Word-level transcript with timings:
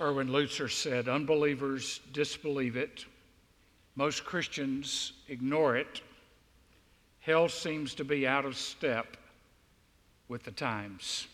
Erwin 0.00 0.28
Lutzer 0.28 0.70
said, 0.70 1.08
Unbelievers 1.08 2.00
disbelieve 2.12 2.76
it. 2.76 3.06
Most 3.94 4.24
Christians 4.24 5.12
ignore 5.28 5.76
it. 5.76 6.02
Hell 7.20 7.48
seems 7.48 7.94
to 7.94 8.04
be 8.04 8.26
out 8.26 8.44
of 8.44 8.56
step 8.56 9.16
with 10.28 10.42
the 10.42 10.50
times. 10.50 11.26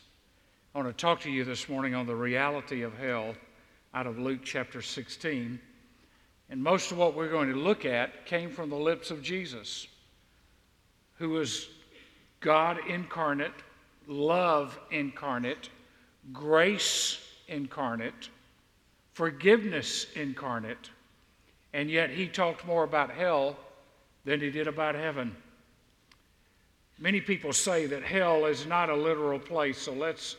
I 0.74 0.78
want 0.78 0.96
to 0.96 1.00
talk 1.00 1.20
to 1.22 1.30
you 1.30 1.44
this 1.44 1.68
morning 1.68 1.94
on 1.94 2.06
the 2.06 2.14
reality 2.14 2.82
of 2.82 2.96
hell 2.96 3.34
out 3.94 4.06
of 4.06 4.18
Luke 4.18 4.40
chapter 4.44 4.80
16. 4.80 5.58
And 6.48 6.62
most 6.62 6.92
of 6.92 6.98
what 6.98 7.16
we're 7.16 7.30
going 7.30 7.52
to 7.52 7.58
look 7.58 7.84
at 7.84 8.26
came 8.26 8.50
from 8.50 8.70
the 8.70 8.76
lips 8.76 9.10
of 9.10 9.22
Jesus, 9.22 9.88
who 11.14 11.30
was 11.30 11.68
God 12.38 12.78
incarnate, 12.88 13.52
love 14.06 14.78
incarnate, 14.92 15.68
grace 16.32 17.18
incarnate 17.48 18.28
forgiveness 19.12 20.06
incarnate, 20.14 20.90
and 21.72 21.90
yet 21.90 22.10
he 22.10 22.28
talked 22.28 22.66
more 22.66 22.84
about 22.84 23.10
hell 23.10 23.56
than 24.24 24.40
he 24.40 24.50
did 24.50 24.66
about 24.66 24.94
heaven. 24.94 25.34
Many 26.98 27.20
people 27.20 27.52
say 27.52 27.86
that 27.86 28.02
hell 28.02 28.46
is 28.46 28.66
not 28.66 28.88
a 28.88 28.94
literal 28.94 29.38
place, 29.38 29.78
so 29.78 29.92
let's 29.92 30.36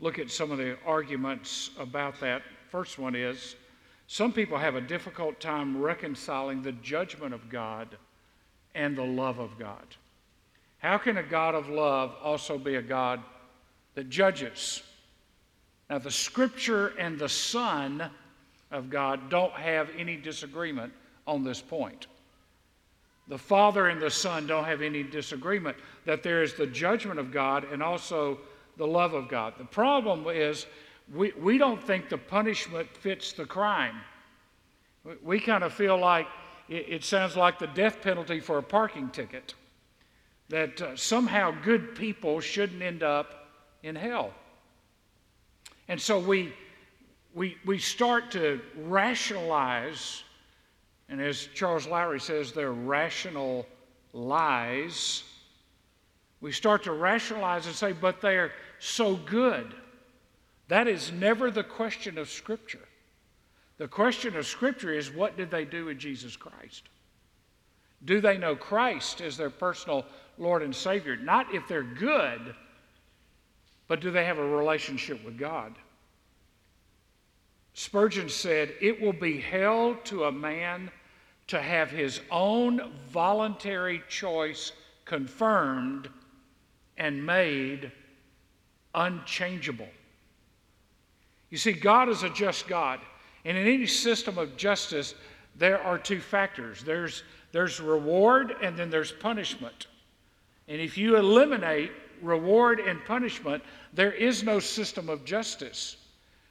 look 0.00 0.18
at 0.18 0.30
some 0.30 0.50
of 0.50 0.58
the 0.58 0.76
arguments 0.86 1.70
about 1.78 2.20
that. 2.20 2.42
First 2.70 2.98
one 2.98 3.14
is 3.14 3.56
some 4.06 4.32
people 4.32 4.56
have 4.56 4.76
a 4.76 4.80
difficult 4.80 5.40
time 5.40 5.80
reconciling 5.80 6.62
the 6.62 6.72
judgment 6.72 7.34
of 7.34 7.48
God 7.50 7.96
and 8.74 8.96
the 8.96 9.04
love 9.04 9.38
of 9.38 9.58
God. 9.58 9.84
How 10.78 10.98
can 10.98 11.16
a 11.16 11.22
God 11.22 11.54
of 11.54 11.68
love 11.68 12.14
also 12.22 12.58
be 12.58 12.76
a 12.76 12.82
God 12.82 13.20
that 13.94 14.08
judges? 14.08 14.82
Now, 15.88 15.98
the 15.98 16.10
Scripture 16.10 16.88
and 16.98 17.18
the 17.18 17.28
Son 17.28 18.10
of 18.70 18.90
God 18.90 19.30
don't 19.30 19.52
have 19.52 19.90
any 19.96 20.16
disagreement 20.16 20.92
on 21.26 21.44
this 21.44 21.60
point. 21.60 22.06
The 23.28 23.38
Father 23.38 23.88
and 23.88 24.00
the 24.00 24.10
Son 24.10 24.46
don't 24.46 24.64
have 24.64 24.82
any 24.82 25.02
disagreement 25.02 25.76
that 26.04 26.22
there 26.22 26.42
is 26.42 26.54
the 26.54 26.66
judgment 26.66 27.18
of 27.18 27.32
God 27.32 27.64
and 27.72 27.82
also 27.82 28.38
the 28.76 28.86
love 28.86 29.14
of 29.14 29.28
God. 29.28 29.54
The 29.58 29.64
problem 29.64 30.26
is 30.28 30.66
we, 31.12 31.32
we 31.32 31.58
don't 31.58 31.82
think 31.82 32.08
the 32.08 32.18
punishment 32.18 32.88
fits 32.88 33.32
the 33.32 33.44
crime. 33.44 33.96
We, 35.04 35.12
we 35.22 35.40
kind 35.40 35.64
of 35.64 35.72
feel 35.72 35.98
like 35.98 36.26
it, 36.68 36.86
it, 36.88 37.04
sounds 37.04 37.36
like 37.36 37.58
the 37.58 37.68
death 37.68 38.00
penalty 38.02 38.40
for 38.40 38.58
a 38.58 38.62
parking 38.62 39.08
ticket, 39.10 39.54
that 40.48 40.80
uh, 40.80 40.96
somehow 40.96 41.52
good 41.62 41.94
people 41.94 42.40
shouldn't 42.40 42.82
end 42.82 43.02
up 43.02 43.48
in 43.82 43.96
hell. 43.96 44.32
And 45.88 46.00
so 46.00 46.18
we, 46.18 46.52
we, 47.34 47.56
we 47.64 47.78
start 47.78 48.30
to 48.32 48.60
rationalize, 48.76 50.24
and 51.08 51.20
as 51.20 51.48
Charles 51.54 51.86
Lowry 51.86 52.20
says, 52.20 52.52
they're 52.52 52.72
rational 52.72 53.66
lies. 54.12 55.22
We 56.40 56.52
start 56.52 56.84
to 56.84 56.92
rationalize 56.92 57.66
and 57.66 57.74
say, 57.74 57.92
but 57.92 58.20
they're 58.20 58.52
so 58.78 59.16
good. 59.16 59.74
That 60.68 60.88
is 60.88 61.12
never 61.12 61.50
the 61.50 61.62
question 61.62 62.18
of 62.18 62.28
Scripture. 62.28 62.88
The 63.78 63.88
question 63.88 64.36
of 64.36 64.46
Scripture 64.46 64.92
is 64.92 65.10
what 65.10 65.36
did 65.36 65.50
they 65.50 65.64
do 65.64 65.84
with 65.84 65.98
Jesus 65.98 66.36
Christ? 66.36 66.88
Do 68.04 68.20
they 68.20 68.38
know 68.38 68.56
Christ 68.56 69.20
as 69.20 69.36
their 69.36 69.50
personal 69.50 70.04
Lord 70.38 70.62
and 70.62 70.74
Savior? 70.74 71.16
Not 71.16 71.54
if 71.54 71.68
they're 71.68 71.82
good 71.82 72.54
but 73.88 74.00
do 74.00 74.10
they 74.10 74.24
have 74.24 74.38
a 74.38 74.46
relationship 74.46 75.24
with 75.24 75.38
God? 75.38 75.74
Spurgeon 77.74 78.28
said, 78.28 78.74
It 78.80 79.00
will 79.00 79.12
be 79.12 79.38
hell 79.38 79.96
to 80.04 80.24
a 80.24 80.32
man 80.32 80.90
to 81.48 81.60
have 81.60 81.90
his 81.90 82.20
own 82.30 82.92
voluntary 83.10 84.02
choice 84.08 84.72
confirmed 85.04 86.08
and 86.96 87.24
made 87.24 87.92
unchangeable. 88.94 89.88
You 91.50 91.58
see, 91.58 91.72
God 91.72 92.08
is 92.08 92.22
a 92.22 92.30
just 92.30 92.66
God. 92.66 93.00
And 93.44 93.56
in 93.56 93.66
any 93.66 93.86
system 93.86 94.38
of 94.38 94.56
justice, 94.56 95.14
there 95.54 95.80
are 95.82 95.98
two 95.98 96.20
factors 96.20 96.82
there's, 96.82 97.22
there's 97.52 97.80
reward 97.80 98.54
and 98.62 98.76
then 98.76 98.90
there's 98.90 99.12
punishment. 99.12 99.86
And 100.68 100.80
if 100.80 100.98
you 100.98 101.16
eliminate 101.16 101.92
reward 102.22 102.80
and 102.80 103.04
punishment, 103.04 103.62
there 103.92 104.12
is 104.12 104.42
no 104.42 104.58
system 104.58 105.08
of 105.08 105.24
justice. 105.24 105.96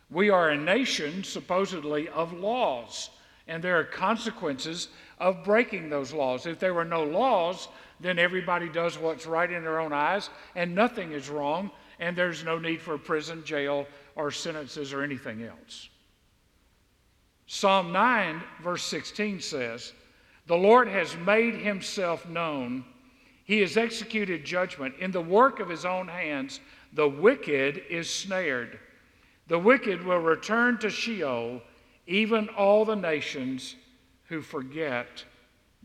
We 0.09 0.29
are 0.29 0.49
a 0.49 0.57
nation, 0.57 1.23
supposedly, 1.23 2.09
of 2.09 2.33
laws, 2.33 3.09
and 3.47 3.63
there 3.63 3.79
are 3.79 3.83
consequences 3.83 4.89
of 5.19 5.43
breaking 5.43 5.89
those 5.89 6.13
laws. 6.13 6.45
If 6.45 6.59
there 6.59 6.73
were 6.73 6.85
no 6.85 7.03
laws, 7.03 7.67
then 7.99 8.19
everybody 8.19 8.69
does 8.69 8.97
what's 8.97 9.25
right 9.25 9.49
in 9.49 9.63
their 9.63 9.79
own 9.79 9.93
eyes, 9.93 10.29
and 10.55 10.75
nothing 10.75 11.11
is 11.11 11.29
wrong, 11.29 11.71
and 11.99 12.15
there's 12.15 12.43
no 12.43 12.59
need 12.59 12.81
for 12.81 12.97
prison, 12.97 13.43
jail, 13.43 13.87
or 14.15 14.31
sentences 14.31 14.93
or 14.93 15.01
anything 15.01 15.43
else. 15.43 15.89
Psalm 17.47 17.91
9, 17.91 18.41
verse 18.61 18.83
16 18.83 19.39
says, 19.39 19.93
The 20.47 20.57
Lord 20.57 20.87
has 20.87 21.15
made 21.17 21.55
himself 21.55 22.27
known 22.27 22.83
he 23.45 23.61
has 23.61 23.77
executed 23.77 24.43
judgment. 24.43 24.95
In 24.99 25.11
the 25.11 25.21
work 25.21 25.59
of 25.59 25.69
his 25.69 25.85
own 25.85 26.07
hands, 26.07 26.59
the 26.93 27.07
wicked 27.07 27.83
is 27.89 28.09
snared. 28.09 28.79
The 29.47 29.59
wicked 29.59 30.03
will 30.03 30.19
return 30.19 30.79
to 30.79 30.89
Sheol, 30.89 31.61
even 32.07 32.49
all 32.49 32.85
the 32.85 32.95
nations 32.95 33.75
who 34.23 34.41
forget 34.41 35.23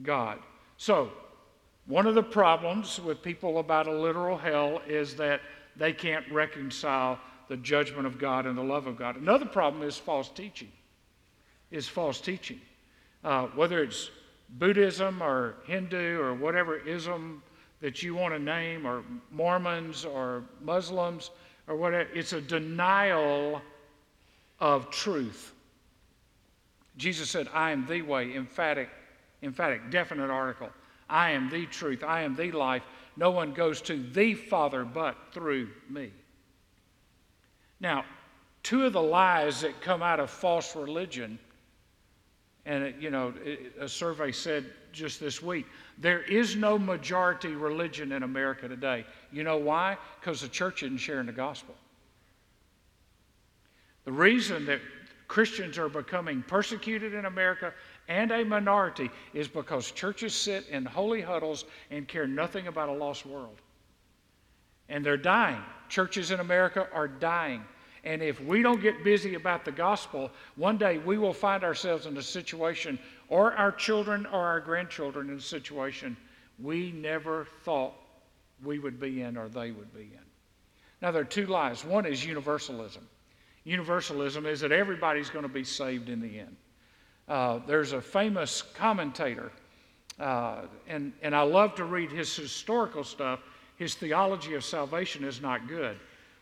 God. 0.02 0.38
So, 0.78 1.12
one 1.86 2.06
of 2.06 2.14
the 2.14 2.22
problems 2.22 2.98
with 2.98 3.22
people 3.22 3.58
about 3.58 3.86
a 3.86 3.92
literal 3.92 4.38
hell 4.38 4.80
is 4.86 5.14
that 5.16 5.42
they 5.76 5.92
can't 5.92 6.24
reconcile 6.32 7.18
the 7.48 7.58
judgment 7.58 8.06
of 8.06 8.18
God 8.18 8.46
and 8.46 8.56
the 8.56 8.62
love 8.62 8.86
of 8.86 8.96
God. 8.96 9.16
Another 9.16 9.44
problem 9.44 9.82
is 9.82 9.98
false 9.98 10.30
teaching. 10.30 10.70
Is 11.70 11.86
false 11.86 12.20
teaching. 12.20 12.60
Uh, 13.22 13.48
whether 13.48 13.82
it's 13.82 14.10
Buddhism 14.48 15.22
or 15.22 15.56
Hindu 15.66 16.20
or 16.20 16.34
whatever 16.34 16.78
ism 16.78 17.42
that 17.80 18.02
you 18.02 18.14
want 18.14 18.34
to 18.34 18.38
name, 18.38 18.86
or 18.86 19.02
Mormons 19.30 20.04
or 20.04 20.44
Muslims 20.62 21.30
or 21.66 21.76
whatever. 21.76 22.08
It's 22.14 22.32
a 22.32 22.40
denial 22.40 23.62
of 24.58 24.90
truth. 24.90 25.52
Jesus 26.96 27.30
said, 27.30 27.48
I 27.54 27.70
am 27.70 27.86
the 27.86 28.02
way, 28.02 28.34
emphatic, 28.34 28.90
emphatic, 29.42 29.90
definite 29.90 30.30
article. 30.30 30.68
I 31.08 31.30
am 31.30 31.48
the 31.48 31.66
truth. 31.66 32.04
I 32.04 32.22
am 32.22 32.36
the 32.36 32.52
life. 32.52 32.82
No 33.16 33.30
one 33.30 33.52
goes 33.52 33.80
to 33.82 34.02
the 34.12 34.34
Father 34.34 34.84
but 34.84 35.16
through 35.32 35.70
me. 35.88 36.10
Now, 37.80 38.04
two 38.62 38.84
of 38.84 38.92
the 38.92 39.02
lies 39.02 39.62
that 39.62 39.80
come 39.80 40.02
out 40.02 40.20
of 40.20 40.30
false 40.30 40.76
religion, 40.76 41.38
and 42.66 42.84
it, 42.84 42.96
you 43.00 43.10
know, 43.10 43.32
it, 43.44 43.72
a 43.80 43.88
survey 43.88 44.32
said 44.32 44.66
just 44.92 45.20
this 45.20 45.42
week. 45.42 45.66
There 45.98 46.22
is 46.22 46.56
no 46.56 46.78
majority 46.78 47.48
religion 47.48 48.12
in 48.12 48.22
America 48.22 48.68
today. 48.68 49.04
You 49.32 49.44
know 49.44 49.56
why? 49.56 49.96
Because 50.20 50.40
the 50.40 50.48
church 50.48 50.82
isn't 50.82 50.98
sharing 50.98 51.26
the 51.26 51.32
gospel. 51.32 51.74
The 54.04 54.12
reason 54.12 54.66
that 54.66 54.80
Christians 55.28 55.78
are 55.78 55.88
becoming 55.88 56.42
persecuted 56.42 57.14
in 57.14 57.26
America 57.26 57.72
and 58.08 58.32
a 58.32 58.44
minority 58.44 59.10
is 59.32 59.46
because 59.46 59.92
churches 59.92 60.34
sit 60.34 60.66
in 60.68 60.84
holy 60.84 61.20
huddles 61.20 61.64
and 61.90 62.08
care 62.08 62.26
nothing 62.26 62.66
about 62.66 62.88
a 62.88 62.92
lost 62.92 63.24
world. 63.24 63.60
And 64.88 65.06
they're 65.06 65.16
dying. 65.16 65.62
Churches 65.88 66.32
in 66.32 66.40
America 66.40 66.88
are 66.92 67.06
dying. 67.06 67.62
And 68.04 68.22
if 68.22 68.40
we 68.40 68.62
don't 68.62 68.80
get 68.80 69.04
busy 69.04 69.34
about 69.34 69.64
the 69.64 69.72
gospel, 69.72 70.30
one 70.56 70.78
day 70.78 70.98
we 70.98 71.18
will 71.18 71.34
find 71.34 71.62
ourselves 71.62 72.06
in 72.06 72.16
a 72.16 72.22
situation 72.22 72.98
or 73.28 73.52
our 73.54 73.72
children 73.72 74.26
or 74.26 74.46
our 74.46 74.60
grandchildren 74.60 75.28
in 75.28 75.36
a 75.36 75.40
situation 75.40 76.16
we 76.62 76.92
never 76.92 77.46
thought 77.62 77.94
we 78.62 78.78
would 78.78 79.00
be 79.00 79.22
in 79.22 79.36
or 79.36 79.48
they 79.48 79.70
would 79.70 79.92
be 79.94 80.02
in. 80.02 80.24
Now, 81.02 81.10
there 81.10 81.22
are 81.22 81.26
two 81.26 81.46
lies. 81.46 81.84
One 81.84 82.04
is 82.06 82.24
universalism. 82.24 83.06
Universalism 83.64 84.46
is 84.46 84.60
that 84.60 84.72
everybody's 84.72 85.30
going 85.30 85.44
to 85.44 85.48
be 85.48 85.64
saved 85.64 86.08
in 86.08 86.20
the 86.20 86.40
end. 86.40 86.56
Uh, 87.28 87.60
there's 87.66 87.92
a 87.92 88.00
famous 88.00 88.62
commentator, 88.62 89.52
uh, 90.18 90.62
and, 90.88 91.12
and 91.22 91.34
I 91.34 91.42
love 91.42 91.74
to 91.76 91.84
read 91.84 92.10
his 92.10 92.34
historical 92.34 93.04
stuff. 93.04 93.40
His 93.76 93.94
theology 93.94 94.54
of 94.54 94.64
salvation 94.64 95.24
is 95.24 95.40
not 95.40 95.68
good. 95.68 95.96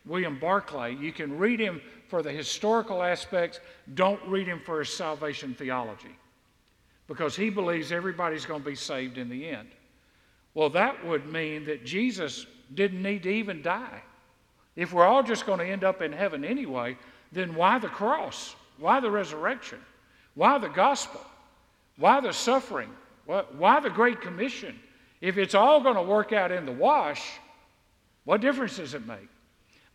William 0.05 0.39
Barclay, 0.39 0.95
you 0.95 1.11
can 1.11 1.37
read 1.37 1.59
him 1.59 1.81
for 2.07 2.23
the 2.23 2.31
historical 2.31 3.03
aspects, 3.03 3.59
don't 3.93 4.21
read 4.27 4.47
him 4.47 4.61
for 4.65 4.79
his 4.79 4.89
salvation 4.89 5.53
theology 5.53 6.15
because 7.07 7.35
he 7.35 7.49
believes 7.49 7.91
everybody's 7.91 8.45
going 8.45 8.61
to 8.61 8.69
be 8.69 8.75
saved 8.75 9.17
in 9.17 9.29
the 9.29 9.49
end. 9.49 9.67
Well, 10.53 10.69
that 10.71 11.05
would 11.05 11.25
mean 11.31 11.65
that 11.65 11.85
Jesus 11.85 12.45
didn't 12.73 13.01
need 13.01 13.23
to 13.23 13.29
even 13.29 13.61
die. 13.61 14.01
If 14.75 14.93
we're 14.93 15.05
all 15.05 15.23
just 15.23 15.45
going 15.45 15.59
to 15.59 15.65
end 15.65 15.83
up 15.83 16.01
in 16.01 16.11
heaven 16.11 16.45
anyway, 16.45 16.97
then 17.31 17.55
why 17.55 17.79
the 17.79 17.87
cross? 17.87 18.55
Why 18.77 18.99
the 18.99 19.11
resurrection? 19.11 19.79
Why 20.35 20.57
the 20.57 20.69
gospel? 20.69 21.21
Why 21.97 22.21
the 22.21 22.31
suffering? 22.31 22.89
Why 23.25 23.79
the 23.79 23.89
Great 23.89 24.21
Commission? 24.21 24.79
If 25.21 25.37
it's 25.37 25.55
all 25.55 25.81
going 25.81 25.95
to 25.95 26.01
work 26.01 26.31
out 26.31 26.51
in 26.51 26.65
the 26.65 26.71
wash, 26.71 27.23
what 28.23 28.41
difference 28.41 28.77
does 28.77 28.93
it 28.93 29.05
make? 29.05 29.27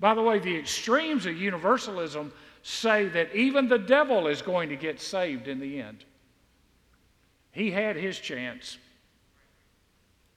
By 0.00 0.14
the 0.14 0.22
way, 0.22 0.38
the 0.38 0.56
extremes 0.56 1.26
of 1.26 1.36
universalism 1.36 2.32
say 2.62 3.08
that 3.08 3.34
even 3.34 3.68
the 3.68 3.78
devil 3.78 4.26
is 4.26 4.42
going 4.42 4.68
to 4.70 4.76
get 4.76 5.00
saved 5.00 5.48
in 5.48 5.60
the 5.60 5.80
end. 5.80 6.04
He 7.52 7.70
had 7.70 7.96
his 7.96 8.18
chance. 8.18 8.78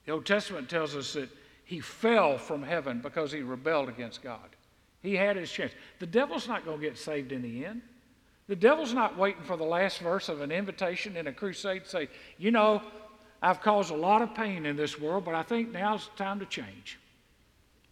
The 0.06 0.12
Old 0.12 0.26
Testament 0.26 0.68
tells 0.68 0.94
us 0.94 1.14
that 1.14 1.28
he 1.64 1.80
fell 1.80 2.38
from 2.38 2.62
heaven 2.62 3.00
because 3.00 3.32
he 3.32 3.40
rebelled 3.40 3.88
against 3.88 4.22
God. 4.22 4.56
He 5.02 5.14
had 5.14 5.36
his 5.36 5.50
chance. 5.50 5.72
The 5.98 6.06
devil's 6.06 6.48
not 6.48 6.64
going 6.64 6.80
to 6.80 6.86
get 6.86 6.98
saved 6.98 7.32
in 7.32 7.42
the 7.42 7.64
end. 7.64 7.82
The 8.46 8.56
devil's 8.56 8.94
not 8.94 9.18
waiting 9.18 9.42
for 9.42 9.56
the 9.56 9.64
last 9.64 9.98
verse 9.98 10.28
of 10.28 10.40
an 10.40 10.50
invitation 10.50 11.16
in 11.16 11.26
a 11.26 11.32
crusade 11.32 11.84
to 11.84 11.90
say, 11.90 12.08
you 12.38 12.50
know, 12.50 12.82
I've 13.42 13.60
caused 13.60 13.90
a 13.90 13.96
lot 13.96 14.22
of 14.22 14.34
pain 14.34 14.64
in 14.64 14.76
this 14.76 14.98
world, 14.98 15.24
but 15.24 15.34
I 15.34 15.42
think 15.42 15.70
now's 15.70 16.08
the 16.08 16.24
time 16.24 16.40
to 16.40 16.46
change. 16.46 16.98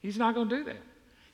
He's 0.00 0.16
not 0.16 0.34
going 0.34 0.48
to 0.48 0.56
do 0.58 0.64
that. 0.64 0.82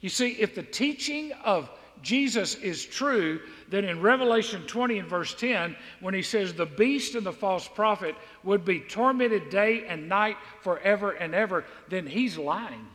You 0.03 0.09
see, 0.09 0.33
if 0.33 0.55
the 0.55 0.65
teaching 0.65 1.33
of 1.45 1.71
Jesus 2.03 2.57
is 2.57 2.85
true, 2.85 3.41
then 3.69 3.85
in 3.85 4.03
Revelation 4.03 4.63
20 4.67 4.99
and 4.99 5.09
verse 5.09 5.35
10, 5.35 5.77
when 6.01 6.13
he 6.13 6.23
says 6.23 6.53
the 6.53 6.67
beast 6.67 7.15
and 7.15 7.25
the 7.25 7.33
false 7.33 7.69
prophet 7.69 8.17
would 8.43 8.65
be 8.65 8.81
tormented 8.81 9.49
day 9.49 9.87
and 9.87 10.09
night 10.09 10.37
forever 10.61 11.13
and 11.13 11.35
ever, 11.35 11.65
then 11.89 12.07
he's 12.07 12.37
lying. 12.37 12.87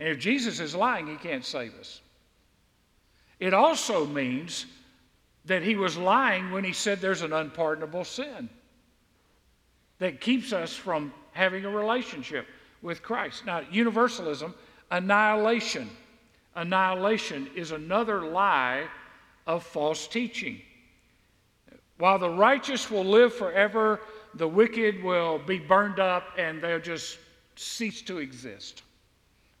And 0.00 0.08
if 0.08 0.18
Jesus 0.18 0.58
is 0.58 0.74
lying, 0.74 1.06
he 1.06 1.14
can't 1.14 1.44
save 1.44 1.74
us. 1.76 2.00
It 3.38 3.54
also 3.54 4.04
means 4.04 4.66
that 5.44 5.62
he 5.62 5.76
was 5.76 5.96
lying 5.96 6.50
when 6.50 6.64
he 6.64 6.72
said 6.72 7.00
there's 7.00 7.22
an 7.22 7.32
unpardonable 7.32 8.04
sin 8.04 8.48
that 10.00 10.20
keeps 10.20 10.52
us 10.52 10.74
from 10.74 11.12
having 11.32 11.64
a 11.64 11.70
relationship 11.70 12.46
with 12.82 13.02
Christ. 13.02 13.46
Now, 13.46 13.62
universalism, 13.70 14.54
annihilation. 14.94 15.90
Annihilation 16.54 17.50
is 17.56 17.72
another 17.72 18.22
lie 18.22 18.86
of 19.46 19.64
false 19.64 20.06
teaching. 20.06 20.60
While 21.98 22.18
the 22.18 22.30
righteous 22.30 22.90
will 22.90 23.04
live 23.04 23.34
forever, 23.34 24.00
the 24.34 24.46
wicked 24.46 25.02
will 25.02 25.38
be 25.38 25.58
burned 25.58 25.98
up 25.98 26.24
and 26.38 26.62
they'll 26.62 26.80
just 26.80 27.18
cease 27.56 28.02
to 28.02 28.18
exist. 28.18 28.82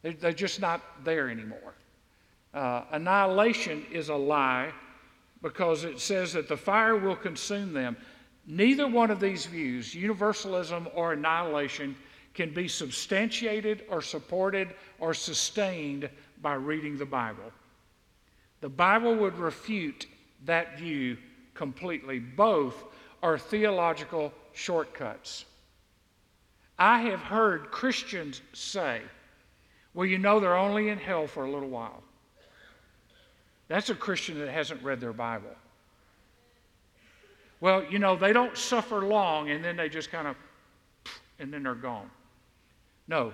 They're 0.02 0.32
just 0.32 0.60
not 0.60 0.82
there 1.04 1.28
anymore. 1.28 1.74
Uh, 2.52 2.82
annihilation 2.92 3.84
is 3.90 4.10
a 4.10 4.14
lie 4.14 4.72
because 5.42 5.84
it 5.84 5.98
says 6.00 6.32
that 6.34 6.48
the 6.48 6.56
fire 6.56 6.96
will 6.96 7.16
consume 7.16 7.72
them. 7.72 7.96
Neither 8.46 8.86
one 8.86 9.10
of 9.10 9.18
these 9.18 9.46
views, 9.46 9.94
universalism 9.94 10.88
or 10.94 11.14
annihilation, 11.14 11.96
can 12.34 12.52
be 12.52 12.68
substantiated 12.68 13.84
or 13.88 14.02
supported 14.02 14.74
or 14.98 15.14
sustained 15.14 16.10
by 16.42 16.54
reading 16.54 16.98
the 16.98 17.06
Bible. 17.06 17.52
The 18.60 18.68
Bible 18.68 19.14
would 19.14 19.38
refute 19.38 20.06
that 20.44 20.78
view 20.78 21.16
completely. 21.54 22.18
Both 22.18 22.84
are 23.22 23.38
theological 23.38 24.32
shortcuts. 24.52 25.44
I 26.78 27.00
have 27.02 27.20
heard 27.20 27.70
Christians 27.70 28.42
say, 28.52 29.00
well, 29.94 30.06
you 30.06 30.18
know, 30.18 30.40
they're 30.40 30.56
only 30.56 30.88
in 30.88 30.98
hell 30.98 31.26
for 31.26 31.44
a 31.44 31.50
little 31.50 31.68
while. 31.68 32.02
That's 33.68 33.90
a 33.90 33.94
Christian 33.94 34.38
that 34.40 34.48
hasn't 34.48 34.82
read 34.82 35.00
their 35.00 35.12
Bible. 35.12 35.54
Well, 37.60 37.84
you 37.84 37.98
know, 37.98 38.16
they 38.16 38.32
don't 38.32 38.58
suffer 38.58 39.02
long 39.02 39.50
and 39.50 39.64
then 39.64 39.76
they 39.76 39.88
just 39.88 40.10
kind 40.10 40.26
of, 40.26 40.36
and 41.38 41.52
then 41.52 41.62
they're 41.62 41.74
gone. 41.74 42.10
No, 43.06 43.32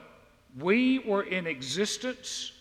we 0.58 0.98
were 1.00 1.22
in 1.22 1.46
existence 1.46 2.52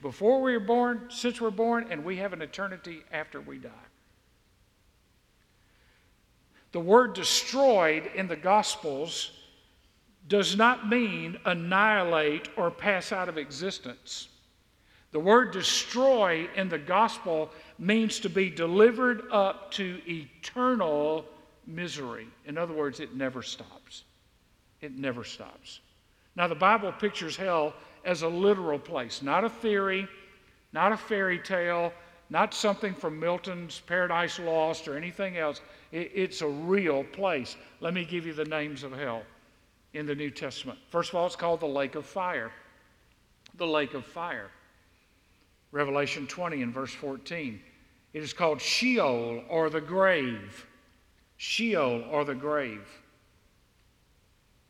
before 0.00 0.40
we 0.40 0.52
were 0.52 0.60
born, 0.60 1.06
since 1.08 1.40
we're 1.40 1.50
born, 1.50 1.86
and 1.90 2.04
we 2.04 2.16
have 2.16 2.32
an 2.32 2.42
eternity 2.42 3.02
after 3.12 3.40
we 3.40 3.58
die. 3.58 3.70
The 6.72 6.80
word 6.80 7.14
destroyed 7.14 8.10
in 8.14 8.28
the 8.28 8.36
Gospels 8.36 9.32
does 10.28 10.56
not 10.56 10.88
mean 10.88 11.38
annihilate 11.44 12.48
or 12.56 12.70
pass 12.70 13.12
out 13.12 13.28
of 13.28 13.38
existence. 13.38 14.28
The 15.12 15.20
word 15.20 15.52
destroy 15.52 16.48
in 16.56 16.68
the 16.68 16.78
gospel 16.78 17.50
means 17.78 18.20
to 18.20 18.28
be 18.28 18.50
delivered 18.50 19.22
up 19.30 19.70
to 19.72 20.00
eternal 20.06 21.24
misery. 21.66 22.26
In 22.44 22.58
other 22.58 22.74
words, 22.74 23.00
it 23.00 23.14
never 23.14 23.42
stops. 23.42 24.04
It 24.80 24.98
never 24.98 25.24
stops. 25.24 25.80
Now, 26.36 26.46
the 26.46 26.54
Bible 26.54 26.92
pictures 26.92 27.36
hell 27.36 27.74
as 28.04 28.22
a 28.22 28.28
literal 28.28 28.78
place, 28.78 29.22
not 29.22 29.42
a 29.42 29.48
theory, 29.48 30.06
not 30.72 30.92
a 30.92 30.96
fairy 30.96 31.38
tale, 31.38 31.92
not 32.28 32.52
something 32.52 32.94
from 32.94 33.18
Milton's 33.18 33.80
Paradise 33.80 34.38
Lost 34.38 34.86
or 34.88 34.96
anything 34.96 35.38
else. 35.38 35.60
it's 35.92 36.42
a 36.42 36.48
real 36.48 37.04
place. 37.04 37.56
Let 37.80 37.94
me 37.94 38.04
give 38.04 38.26
you 38.26 38.32
the 38.32 38.44
names 38.44 38.82
of 38.82 38.92
hell 38.92 39.22
in 39.94 40.06
the 40.06 40.14
New 40.14 40.30
Testament. 40.30 40.78
First 40.90 41.10
of 41.10 41.16
all, 41.16 41.26
it's 41.26 41.36
called 41.36 41.60
the 41.60 41.66
lake 41.66 41.94
of 41.94 42.04
fire. 42.04 42.52
The 43.54 43.66
lake 43.66 43.94
of 43.94 44.04
fire. 44.04 44.50
Revelation 45.72 46.26
20 46.26 46.62
and 46.62 46.74
verse 46.74 46.92
14. 46.92 47.60
It 48.12 48.22
is 48.22 48.32
called 48.32 48.60
Sheol 48.60 49.42
or 49.48 49.70
the 49.70 49.80
grave. 49.80 50.66
Sheol 51.36 52.04
or 52.10 52.24
the 52.24 52.34
grave. 52.34 52.86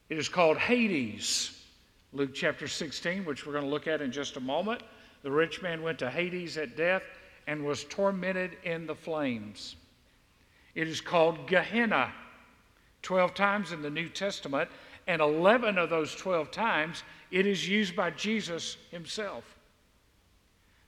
It 0.09 0.19
is 0.19 0.29
called 0.29 0.59
Hades. 0.59 1.56
Luke 2.17 2.33
chapter 2.33 2.67
16, 2.67 3.27
which 3.27 3.45
we're 3.45 3.53
going 3.53 3.65
to 3.65 3.71
look 3.71 3.87
at 3.87 4.01
in 4.01 4.11
just 4.11 4.39
a 4.39 4.41
moment. 4.41 4.83
The 5.23 5.31
rich 5.31 5.61
man 5.61 5.83
went 5.83 5.99
to 5.99 6.09
Hades 6.09 6.57
at 6.57 6.75
death 6.75 7.03
and 7.47 7.63
was 7.63 7.85
tormented 7.85 8.57
in 8.65 8.87
the 8.87 8.95
flames. 8.95 9.77
It 10.75 10.89
is 10.89 11.03
called 11.03 11.47
Gehenna. 11.47 12.11
12 13.03 13.35
times 13.35 13.73
in 13.73 13.83
the 13.83 13.91
New 13.91 14.09
Testament, 14.09 14.71
and 15.07 15.21
11 15.21 15.77
of 15.77 15.91
those 15.91 16.15
12 16.15 16.51
times 16.51 17.03
it 17.31 17.47
is 17.47 17.69
used 17.69 17.95
by 17.95 18.11
Jesus 18.11 18.79
himself. 18.91 19.45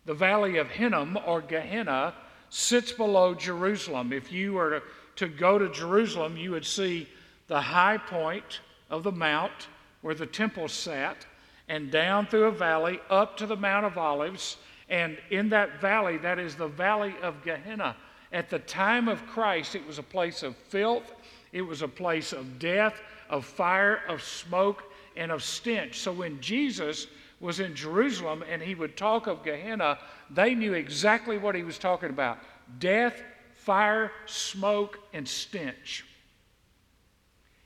The 0.06 0.14
valley 0.14 0.56
of 0.56 0.70
Hinnom 0.70 1.18
or 1.26 1.42
Gehenna 1.42 2.14
sits 2.48 2.90
below 2.90 3.34
Jerusalem. 3.34 4.14
If 4.14 4.32
you 4.32 4.54
were 4.54 4.82
to, 5.16 5.28
go 5.28 5.58
to 5.58 5.68
Jerusalem, 5.68 6.38
you 6.38 6.52
would 6.52 6.64
see 6.64 7.06
the 7.48 7.60
high 7.60 7.98
point 7.98 8.60
of 8.88 9.02
the 9.02 9.12
mount 9.12 9.68
where 10.00 10.14
the 10.14 10.26
temple 10.26 10.68
sat, 10.68 11.26
and 11.68 11.90
down 11.90 12.26
through 12.26 12.46
a 12.46 12.52
valley 12.52 13.00
up 13.10 13.36
to 13.36 13.46
the 13.46 13.56
Mount 13.56 13.86
of 13.86 13.98
Olives. 13.98 14.56
And 14.88 15.18
in 15.30 15.50
that 15.50 15.80
valley, 15.80 16.16
that 16.18 16.38
is 16.38 16.54
the 16.54 16.68
valley 16.68 17.14
of 17.22 17.42
Gehenna. 17.44 17.96
At 18.32 18.50
the 18.50 18.58
time 18.58 19.08
of 19.08 19.26
Christ, 19.26 19.74
it 19.74 19.86
was 19.86 19.98
a 19.98 20.02
place 20.02 20.42
of 20.42 20.56
filth, 20.56 21.12
it 21.52 21.62
was 21.62 21.82
a 21.82 21.88
place 21.88 22.32
of 22.32 22.58
death, 22.58 23.00
of 23.30 23.44
fire, 23.44 24.02
of 24.08 24.22
smoke, 24.22 24.84
and 25.16 25.32
of 25.32 25.42
stench. 25.42 25.98
So 25.98 26.12
when 26.12 26.40
Jesus 26.40 27.06
was 27.40 27.60
in 27.60 27.74
Jerusalem 27.74 28.44
and 28.50 28.60
he 28.60 28.74
would 28.74 28.96
talk 28.96 29.26
of 29.26 29.44
Gehenna, 29.44 29.98
they 30.30 30.54
knew 30.54 30.74
exactly 30.74 31.38
what 31.38 31.54
he 31.54 31.62
was 31.62 31.78
talking 31.78 32.10
about 32.10 32.38
death, 32.78 33.22
fire, 33.54 34.12
smoke, 34.26 34.98
and 35.12 35.26
stench. 35.26 36.04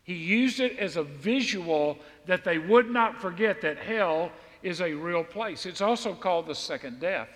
He 0.05 0.15
used 0.15 0.61
it 0.61 0.79
as 0.79 0.97
a 0.97 1.03
visual 1.03 1.99
that 2.26 2.45
they 2.45 2.59
would 2.59 2.91
not 2.91 3.21
forget 3.21 3.61
that 3.62 3.79
hell 3.79 4.31
is 4.62 4.81
a 4.81 4.93
real 4.93 5.25
place. 5.25 5.67
It's 5.67 5.81
also 5.81 6.14
called 6.14 6.47
the 6.47 6.55
second 6.55 7.00
death. 7.00 7.29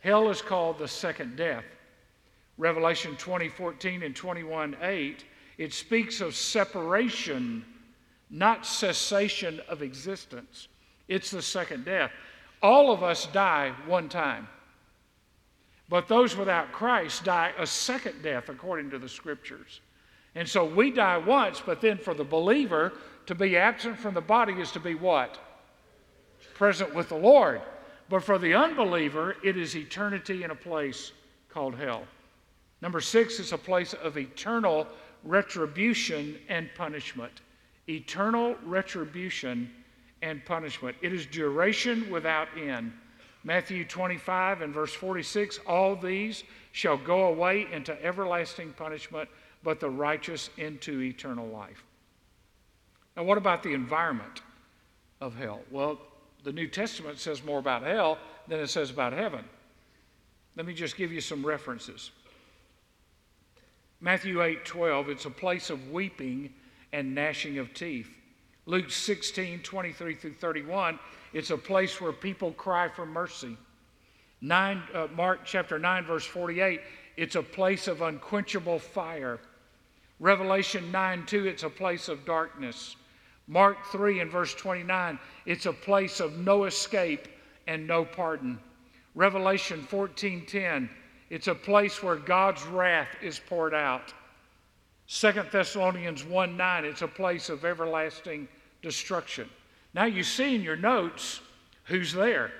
Hell 0.00 0.30
is 0.30 0.42
called 0.42 0.78
the 0.78 0.88
second 0.88 1.36
death. 1.36 1.64
Revelation 2.58 3.16
20, 3.16 3.48
14 3.48 4.02
and 4.02 4.14
21, 4.14 4.76
8, 4.82 5.24
it 5.58 5.72
speaks 5.72 6.20
of 6.20 6.34
separation, 6.34 7.64
not 8.30 8.66
cessation 8.66 9.60
of 9.68 9.82
existence. 9.82 10.68
It's 11.08 11.30
the 11.30 11.42
second 11.42 11.84
death. 11.84 12.10
All 12.62 12.92
of 12.92 13.02
us 13.02 13.26
die 13.26 13.72
one 13.86 14.08
time. 14.08 14.48
But 15.88 16.06
those 16.06 16.36
without 16.36 16.70
Christ 16.70 17.24
die 17.24 17.52
a 17.58 17.66
second 17.66 18.22
death 18.22 18.48
according 18.48 18.90
to 18.90 18.98
the 18.98 19.08
scriptures. 19.08 19.80
And 20.34 20.48
so 20.48 20.64
we 20.64 20.92
die 20.92 21.18
once, 21.18 21.60
but 21.64 21.80
then 21.80 21.98
for 21.98 22.14
the 22.14 22.24
believer, 22.24 22.92
to 23.26 23.34
be 23.34 23.56
absent 23.56 23.98
from 23.98 24.14
the 24.14 24.20
body 24.20 24.54
is 24.54 24.72
to 24.72 24.80
be 24.80 24.94
what? 24.94 25.38
Present 26.54 26.94
with 26.94 27.08
the 27.08 27.16
Lord. 27.16 27.60
But 28.08 28.24
for 28.24 28.38
the 28.38 28.54
unbeliever, 28.54 29.36
it 29.44 29.56
is 29.56 29.76
eternity 29.76 30.42
in 30.42 30.50
a 30.50 30.54
place 30.54 31.12
called 31.48 31.76
hell. 31.76 32.02
Number 32.82 33.00
six 33.00 33.38
is 33.38 33.52
a 33.52 33.58
place 33.58 33.92
of 33.94 34.18
eternal 34.18 34.86
retribution 35.24 36.38
and 36.48 36.68
punishment. 36.74 37.32
Eternal 37.88 38.56
retribution 38.64 39.70
and 40.22 40.44
punishment. 40.44 40.96
It 41.02 41.12
is 41.12 41.26
duration 41.26 42.10
without 42.10 42.48
end. 42.58 42.92
Matthew 43.44 43.84
25 43.84 44.62
and 44.62 44.74
verse 44.74 44.92
46 44.92 45.58
All 45.66 45.96
these 45.96 46.44
shall 46.72 46.96
go 46.96 47.26
away 47.26 47.66
into 47.72 48.02
everlasting 48.04 48.72
punishment, 48.72 49.28
but 49.62 49.80
the 49.80 49.90
righteous 49.90 50.50
into 50.56 51.00
eternal 51.00 51.46
life. 51.48 51.84
Now, 53.16 53.24
what 53.24 53.38
about 53.38 53.62
the 53.62 53.74
environment 53.74 54.42
of 55.20 55.36
hell? 55.36 55.60
Well, 55.70 56.00
the 56.44 56.52
New 56.52 56.68
Testament 56.68 57.18
says 57.18 57.44
more 57.44 57.58
about 57.58 57.82
hell 57.82 58.18
than 58.48 58.60
it 58.60 58.68
says 58.68 58.90
about 58.90 59.12
heaven. 59.12 59.44
Let 60.56 60.66
me 60.66 60.74
just 60.74 60.96
give 60.96 61.12
you 61.12 61.20
some 61.20 61.44
references. 61.44 62.10
Matthew 64.00 64.42
8 64.42 64.64
12, 64.64 65.08
it's 65.10 65.24
a 65.26 65.30
place 65.30 65.70
of 65.70 65.90
weeping 65.90 66.52
and 66.92 67.14
gnashing 67.14 67.58
of 67.58 67.74
teeth. 67.74 68.08
Luke 68.66 68.90
16 68.90 69.60
23 69.60 70.14
through 70.14 70.34
31, 70.34 70.98
it's 71.32 71.50
a 71.50 71.56
place 71.56 72.00
where 72.00 72.12
people 72.12 72.52
cry 72.52 72.88
for 72.88 73.04
mercy. 73.04 73.56
Nine, 74.40 74.82
uh, 74.94 75.08
Mark 75.14 75.40
chapter 75.44 75.78
9, 75.78 76.04
verse 76.04 76.24
48, 76.24 76.80
it's 77.16 77.36
a 77.36 77.42
place 77.42 77.88
of 77.88 78.00
unquenchable 78.00 78.78
fire. 78.78 79.38
Revelation 80.18 80.90
9 80.90 81.26
2, 81.26 81.46
it's 81.46 81.62
a 81.62 81.70
place 81.70 82.08
of 82.08 82.24
darkness. 82.24 82.96
Mark 83.50 83.84
3 83.86 84.20
and 84.20 84.30
verse 84.30 84.54
29, 84.54 85.18
it's 85.44 85.66
a 85.66 85.72
place 85.72 86.20
of 86.20 86.38
no 86.38 86.66
escape 86.66 87.26
and 87.66 87.84
no 87.84 88.04
pardon. 88.04 88.60
Revelation 89.16 89.82
14 89.82 90.46
10, 90.46 90.88
it's 91.30 91.48
a 91.48 91.54
place 91.54 92.00
where 92.00 92.14
God's 92.14 92.62
wrath 92.66 93.08
is 93.20 93.40
poured 93.40 93.74
out. 93.74 94.14
2 95.08 95.32
Thessalonians 95.50 96.24
1 96.24 96.56
9, 96.56 96.84
it's 96.84 97.02
a 97.02 97.08
place 97.08 97.48
of 97.48 97.64
everlasting 97.64 98.46
destruction. 98.82 99.50
Now 99.94 100.04
you 100.04 100.22
see 100.22 100.54
in 100.54 100.62
your 100.62 100.76
notes 100.76 101.40
who's 101.86 102.12
there. 102.12 102.52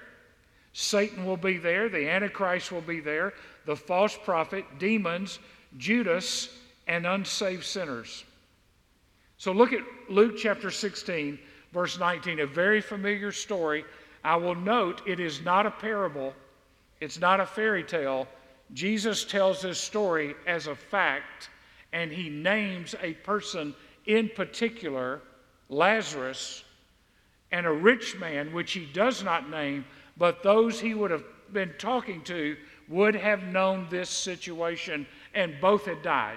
Satan 0.73 1.25
will 1.25 1.37
be 1.37 1.57
there, 1.57 1.89
the 1.89 2.09
Antichrist 2.09 2.73
will 2.73 2.81
be 2.81 2.99
there, 2.99 3.35
the 3.65 3.77
false 3.77 4.19
prophet, 4.25 4.65
demons, 4.81 5.39
Judas, 5.77 6.49
and 6.89 7.07
unsaved 7.07 7.63
sinners. 7.63 8.25
So 9.41 9.53
look 9.53 9.73
at 9.73 9.81
Luke 10.11 10.37
chapter 10.37 10.71
16, 10.71 11.39
verse 11.73 11.99
19, 11.99 12.41
a 12.41 12.47
very 12.47 12.83
familiar 12.83 13.33
story. 13.33 13.87
I 14.23 14.37
will 14.37 14.55
note 14.55 15.01
it 15.07 15.19
is 15.19 15.41
not 15.41 15.65
a 15.65 15.71
parable, 15.71 16.35
it's 17.01 17.19
not 17.19 17.41
a 17.41 17.47
fairy 17.47 17.83
tale. 17.83 18.29
Jesus 18.75 19.25
tells 19.25 19.63
this 19.63 19.79
story 19.79 20.35
as 20.47 20.67
a 20.67 20.75
fact, 20.75 21.49
and 21.95 22.13
he 22.13 22.29
names 22.29 22.95
a 23.01 23.15
person 23.15 23.75
in 24.05 24.29
particular, 24.29 25.23
Lazarus, 25.71 26.63
and 27.51 27.65
a 27.65 27.73
rich 27.73 28.19
man, 28.19 28.53
which 28.53 28.73
he 28.73 28.85
does 28.85 29.25
not 29.25 29.49
name, 29.49 29.87
but 30.19 30.43
those 30.43 30.79
he 30.79 30.93
would 30.93 31.11
have 31.11 31.25
been 31.51 31.73
talking 31.79 32.21
to 32.25 32.59
would 32.89 33.15
have 33.15 33.43
known 33.45 33.87
this 33.89 34.11
situation, 34.11 35.07
and 35.33 35.59
both 35.63 35.87
had 35.87 36.03
died. 36.03 36.37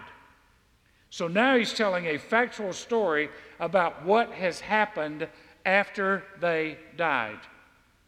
So 1.13 1.27
now 1.27 1.55
he's 1.55 1.75
telling 1.75 2.08
a 2.08 2.17
factual 2.17 2.74
story 2.74 3.29
about 3.60 4.03
what 4.03 4.32
has 4.32 4.60
happened 4.60 5.27
after 5.63 6.24
they 6.39 6.79
died. 6.98 7.38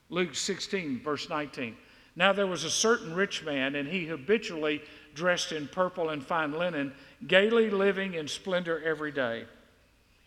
Luke 0.09 0.33
16, 0.33 1.01
verse 1.01 1.29
19. 1.29 1.75
Now 2.15 2.33
there 2.33 2.47
was 2.47 2.63
a 2.63 2.69
certain 2.71 3.13
rich 3.13 3.43
man, 3.43 3.75
and 3.75 3.87
he 3.87 4.07
habitually 4.07 4.81
dressed 5.13 5.51
in 5.51 5.67
purple 5.67 6.09
and 6.09 6.25
fine 6.25 6.53
linen, 6.53 6.93
gaily 7.27 7.69
living 7.69 8.15
in 8.15 8.27
splendor 8.27 8.81
every 8.83 9.11
day. 9.11 9.45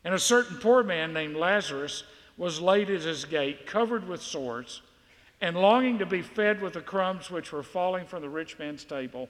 And 0.04 0.14
a 0.14 0.18
certain 0.20 0.58
poor 0.58 0.84
man 0.84 1.12
named 1.12 1.34
Lazarus 1.34 2.04
was 2.36 2.60
laid 2.60 2.90
at 2.90 3.02
his 3.02 3.24
gate, 3.24 3.66
covered 3.66 4.06
with 4.06 4.22
sores, 4.22 4.82
and 5.40 5.56
longing 5.56 5.98
to 5.98 6.06
be 6.06 6.22
fed 6.22 6.62
with 6.62 6.74
the 6.74 6.80
crumbs 6.80 7.28
which 7.28 7.50
were 7.50 7.64
falling 7.64 8.06
from 8.06 8.22
the 8.22 8.30
rich 8.30 8.56
man's 8.56 8.84
table. 8.84 9.28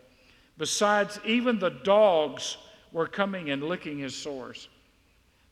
Besides, 0.58 1.18
even 1.24 1.58
the 1.58 1.70
dogs 1.70 2.58
were 2.98 3.06
coming 3.06 3.50
and 3.50 3.62
licking 3.62 3.96
his 3.96 4.12
sores. 4.12 4.68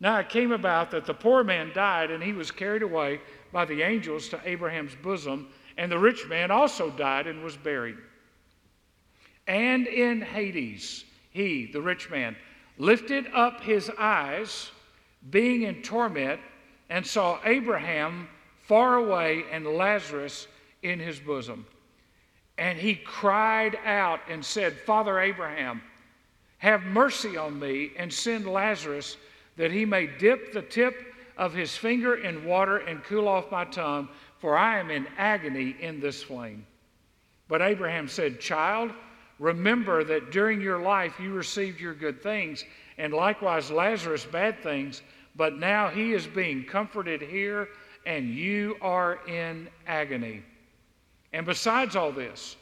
Now 0.01 0.19
it 0.19 0.29
came 0.29 0.51
about 0.51 0.91
that 0.91 1.07
the 1.07 1.15
poor 1.15 1.45
man 1.45 1.71
died, 1.73 2.11
and 2.11 2.21
he 2.21 2.33
was 2.33 2.51
carried 2.51 2.83
away 2.83 3.21
by 3.53 3.65
the 3.65 3.83
angels 3.83 4.29
to 4.31 4.41
Abraham's 4.45 4.97
bosom, 4.97 5.47
and 5.79 5.91
the 5.91 5.99
rich 5.99 6.27
man 6.27 6.51
also 6.51 6.91
died 6.91 7.29
and 7.29 7.45
was 7.45 7.57
buried. 7.57 7.99
And 9.47 9.87
in 9.87 10.23
Hades, 10.23 11.05
he, 11.31 11.71
the 11.73 11.81
rich 11.81 12.11
man, 12.11 12.35
lifted 12.79 13.29
up 13.33 13.63
his 13.63 13.93
eyes, 13.97 14.73
being 15.31 15.63
in 15.63 15.83
torment, 15.83 16.41
and 16.91 17.07
saw 17.07 17.39
Abraham 17.45 18.29
far 18.63 18.97
away 18.97 19.45
and 19.53 19.65
Lazarus 19.65 20.49
in 20.83 20.99
his 20.99 21.21
bosom. 21.21 21.65
And 22.59 22.77
he 22.77 22.97
cried 22.97 23.79
out 23.85 24.19
and 24.29 24.45
said, 24.45 24.81
Father 24.81 25.21
Abraham, 25.21 25.81
have 26.59 26.83
mercy 26.85 27.37
on 27.37 27.59
me 27.59 27.93
and 27.97 28.13
send 28.13 28.47
Lazarus 28.47 29.17
that 29.57 29.71
he 29.71 29.85
may 29.85 30.07
dip 30.07 30.53
the 30.53 30.63
tip 30.63 31.15
of 31.37 31.53
his 31.53 31.77
finger 31.77 32.17
in 32.17 32.45
water 32.45 32.79
and 32.79 33.03
cool 33.05 33.29
off 33.29 33.51
my 33.51 33.65
tongue, 33.65 34.09
for 34.39 34.57
I 34.57 34.79
am 34.79 34.91
in 34.91 35.07
agony 35.19 35.77
in 35.81 36.01
this 36.01 36.23
flame. 36.23 36.67
But 37.49 37.63
Abraham 37.63 38.09
said, 38.09 38.41
Child, 38.41 38.93
remember 39.39 40.03
that 40.05 40.31
during 40.31 40.61
your 40.61 40.81
life 40.81 41.21
you 41.21 41.33
received 41.33 41.81
your 41.81 41.95
good 41.95 42.23
things, 42.23 42.65
and 42.99 43.13
likewise 43.13 43.71
Lazarus 43.71 44.25
bad 44.25 44.63
things. 44.63 45.03
But 45.37 45.59
now 45.59 45.89
he 45.89 46.15
is 46.15 46.27
being 46.27 46.65
comforted 46.65 47.21
here, 47.21 47.69
and 48.07 48.35
you 48.35 48.77
are 48.81 49.21
in 49.27 49.69
agony. 49.87 50.43
And 51.33 51.45
besides 51.45 51.97
all 51.97 52.13
this, 52.13 52.57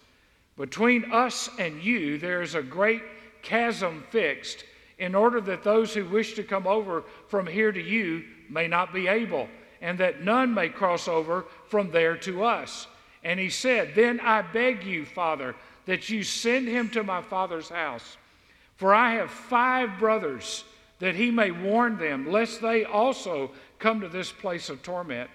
between 0.57 1.13
us 1.13 1.49
and 1.59 1.83
you, 1.83 2.19
there 2.19 2.43
is 2.43 2.57
a 2.57 2.63
great 2.63 3.03
chasm 3.45 4.03
fixed, 4.11 4.65
in 4.99 5.15
order 5.15 5.41
that 5.41 5.63
those 5.63 5.95
who 5.95 6.05
wish 6.05 6.35
to 6.35 6.43
come 6.43 6.67
over 6.67 7.05
from 7.29 7.47
here 7.47 7.71
to 7.71 7.81
you 7.81 8.25
may 8.49 8.67
not 8.67 8.93
be 8.93 9.07
able, 9.07 9.49
and 9.81 9.99
that 9.99 10.23
none 10.23 10.53
may 10.55 10.69
cross 10.69 11.07
over 11.07 11.45
from 11.69 11.91
there 11.91 12.17
to 12.17 12.45
us. 12.45 12.87
And 13.23 13.39
he 13.39 13.51
said, 13.51 13.95
Then 13.95 14.21
I 14.21 14.43
beg 14.43 14.85
you, 14.85 15.05
Father, 15.05 15.55
that 15.87 16.09
you 16.09 16.23
send 16.23 16.69
him 16.69 16.89
to 16.91 17.03
my 17.03 17.23
father's 17.23 17.69
house. 17.69 18.17
For 18.77 18.95
I 18.95 19.15
have 19.15 19.31
five 19.31 19.99
brothers 19.99 20.65
that 20.99 21.15
he 21.15 21.31
may 21.31 21.51
warn 21.51 21.99
them, 21.99 22.31
lest 22.31 22.61
they 22.61 22.85
also 22.85 23.51
come 23.79 24.01
to 24.01 24.09
this 24.09 24.33
place 24.33 24.69
of 24.69 24.83
torment. 24.83 25.31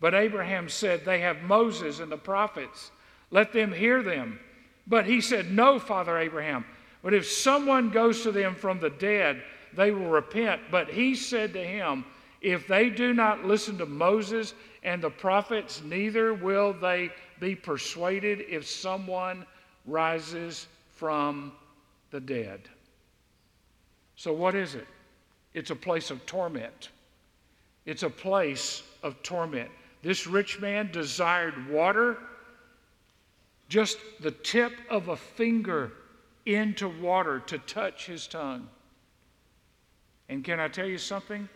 But 0.00 0.14
Abraham 0.14 0.68
said, 0.68 1.04
They 1.04 1.20
have 1.20 1.42
Moses 1.42 2.00
and 2.00 2.10
the 2.10 2.16
prophets. 2.16 2.90
Let 3.30 3.52
them 3.52 3.72
hear 3.72 4.02
them. 4.02 4.40
But 4.86 5.06
he 5.06 5.20
said, 5.20 5.50
No, 5.50 5.78
Father 5.78 6.18
Abraham. 6.18 6.64
But 7.02 7.14
if 7.14 7.26
someone 7.26 7.90
goes 7.90 8.22
to 8.22 8.32
them 8.32 8.54
from 8.54 8.78
the 8.78 8.90
dead, 8.90 9.42
they 9.74 9.90
will 9.90 10.10
repent. 10.10 10.62
But 10.70 10.88
he 10.88 11.14
said 11.14 11.52
to 11.54 11.64
him, 11.64 12.04
If 12.40 12.66
they 12.66 12.90
do 12.90 13.14
not 13.14 13.44
listen 13.44 13.78
to 13.78 13.86
Moses 13.86 14.54
and 14.82 15.02
the 15.02 15.10
prophets, 15.10 15.82
neither 15.82 16.34
will 16.34 16.72
they 16.72 17.10
be 17.38 17.54
persuaded 17.54 18.44
if 18.48 18.66
someone 18.66 19.46
rises 19.86 20.66
from 20.96 21.52
the 22.10 22.20
dead. 22.20 22.60
So, 24.16 24.32
what 24.32 24.54
is 24.54 24.74
it? 24.74 24.86
It's 25.54 25.70
a 25.70 25.76
place 25.76 26.10
of 26.10 26.24
torment. 26.26 26.90
It's 27.86 28.02
a 28.02 28.10
place 28.10 28.82
of 29.02 29.22
torment. 29.22 29.70
This 30.02 30.26
rich 30.26 30.60
man 30.60 30.90
desired 30.92 31.68
water, 31.70 32.18
just 33.68 33.98
the 34.20 34.30
tip 34.30 34.72
of 34.90 35.08
a 35.08 35.16
finger 35.16 35.92
into 36.54 36.88
water 36.88 37.40
to 37.40 37.58
touch 37.58 38.06
his 38.06 38.26
tongue. 38.26 38.68
And 40.28 40.44
can 40.44 40.60
I 40.60 40.68
tell 40.68 40.86
you 40.86 40.98
something? 40.98 41.48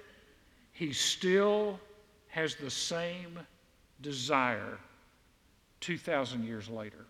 He 0.73 0.93
still 0.93 1.79
has 2.29 2.57
the 2.57 2.71
same 2.71 3.39
desire 4.01 4.79
2,000 5.81 6.45
years 6.45 6.69
later. 6.69 7.07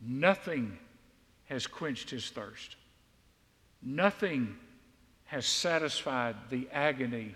Nothing 0.00 0.78
has 1.46 1.66
quenched 1.66 2.08
his 2.08 2.30
thirst. 2.30 2.76
Nothing 3.82 4.56
has 5.26 5.46
satisfied 5.46 6.36
the 6.48 6.68
agony 6.72 7.34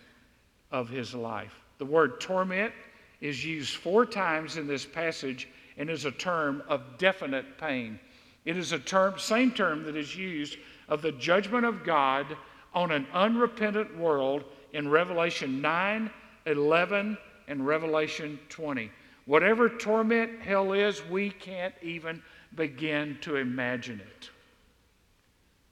of 0.70 0.88
his 0.88 1.14
life. 1.14 1.54
The 1.78 1.84
word 1.84 2.20
torment 2.20 2.72
is 3.20 3.44
used 3.44 3.76
four 3.76 4.06
times 4.06 4.56
in 4.56 4.66
this 4.66 4.84
passage 4.84 5.48
and 5.76 5.90
is 5.90 6.04
a 6.04 6.10
term 6.10 6.62
of 6.68 6.98
definite 6.98 7.58
pain. 7.58 7.98
It 8.44 8.56
is 8.56 8.72
a 8.72 8.78
term, 8.78 9.18
same 9.18 9.52
term 9.52 9.84
that 9.84 9.96
is 9.96 10.16
used 10.16 10.58
of 10.88 11.02
the 11.02 11.12
judgment 11.12 11.64
of 11.64 11.84
God 11.84 12.36
on 12.74 12.90
an 12.90 13.06
unrepentant 13.12 13.96
world 13.96 14.44
in 14.72 14.88
Revelation 14.88 15.60
9, 15.60 16.10
11, 16.46 17.16
and 17.48 17.66
Revelation 17.66 18.38
20. 18.48 18.90
Whatever 19.26 19.68
torment 19.68 20.40
hell 20.40 20.72
is, 20.72 21.04
we 21.06 21.30
can't 21.30 21.74
even 21.82 22.22
begin 22.54 23.16
to 23.22 23.36
imagine 23.36 24.00
it. 24.00 24.30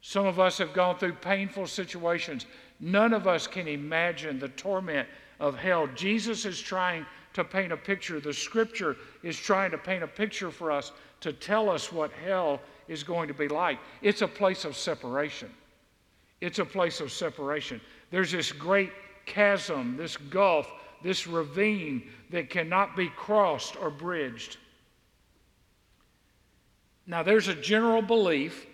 Some 0.00 0.26
of 0.26 0.40
us 0.40 0.58
have 0.58 0.72
gone 0.72 0.98
through 0.98 1.14
painful 1.14 1.66
situations. 1.66 2.46
None 2.80 3.12
of 3.12 3.26
us 3.26 3.46
can 3.46 3.68
imagine 3.68 4.38
the 4.38 4.48
torment 4.48 5.08
of 5.38 5.56
hell. 5.56 5.86
Jesus 5.94 6.44
is 6.44 6.60
trying 6.60 7.06
to 7.34 7.44
paint 7.44 7.72
a 7.72 7.76
picture. 7.76 8.18
The 8.20 8.32
scripture 8.32 8.96
is 9.22 9.36
trying 9.36 9.70
to 9.70 9.78
paint 9.78 10.02
a 10.02 10.08
picture 10.08 10.50
for 10.50 10.70
us 10.70 10.92
to 11.22 11.32
tell 11.32 11.70
us 11.70 11.90
what 11.90 12.12
hell 12.24 12.60
is 12.88 13.02
going 13.02 13.28
to 13.28 13.34
be 13.34 13.48
like. 13.48 13.78
It's 14.02 14.22
a 14.22 14.28
place 14.28 14.64
of 14.64 14.76
separation. 14.76 15.50
It's 16.40 16.58
a 16.58 16.64
place 16.64 17.00
of 17.00 17.10
separation. 17.10 17.80
There's 18.10 18.32
this 18.32 18.52
great 18.52 18.90
chasm, 19.24 19.96
this 19.96 20.16
gulf, 20.16 20.70
this 21.02 21.26
ravine 21.26 22.10
that 22.30 22.50
cannot 22.50 22.96
be 22.96 23.08
crossed 23.08 23.76
or 23.76 23.90
bridged. 23.90 24.58
Now, 27.06 27.22
there's 27.22 27.48
a 27.48 27.54
general 27.54 28.02
belief. 28.02 28.66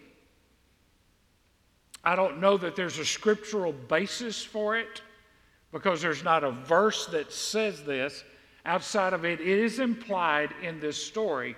I 2.05 2.17
don't 2.17 2.41
know 2.41 2.57
that 2.57 2.77
there's 2.77 2.99
a 2.99 3.05
scriptural 3.05 3.73
basis 3.73 4.43
for 4.43 4.77
it 4.77 5.03
because 5.73 6.01
there's 6.01 6.25
not 6.25 6.45
a 6.45 6.51
verse 6.51 7.07
that 7.07 7.33
says 7.33 7.85
this. 7.85 8.25
Outside 8.65 9.13
of 9.13 9.25
it, 9.25 9.41
it 9.41 9.47
is 9.47 9.79
implied 9.79 10.51
in 10.63 10.81
this 10.81 11.03
story. 11.03 11.57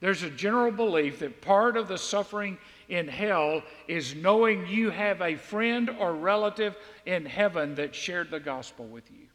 There's 0.00 0.22
a 0.22 0.30
general 0.30 0.72
belief 0.72 1.18
that 1.18 1.42
part 1.42 1.76
of 1.76 1.86
the 1.86 1.98
suffering 1.98 2.56
in 2.88 3.06
hell 3.06 3.62
is 3.86 4.14
knowing 4.14 4.66
you 4.66 4.90
have 4.90 5.20
a 5.20 5.36
friend 5.36 5.90
or 5.90 6.14
relative 6.14 6.74
in 7.04 7.26
heaven 7.26 7.74
that 7.74 7.94
shared 7.94 8.30
the 8.30 8.40
gospel 8.40 8.86
with 8.86 9.10
you. 9.10 9.26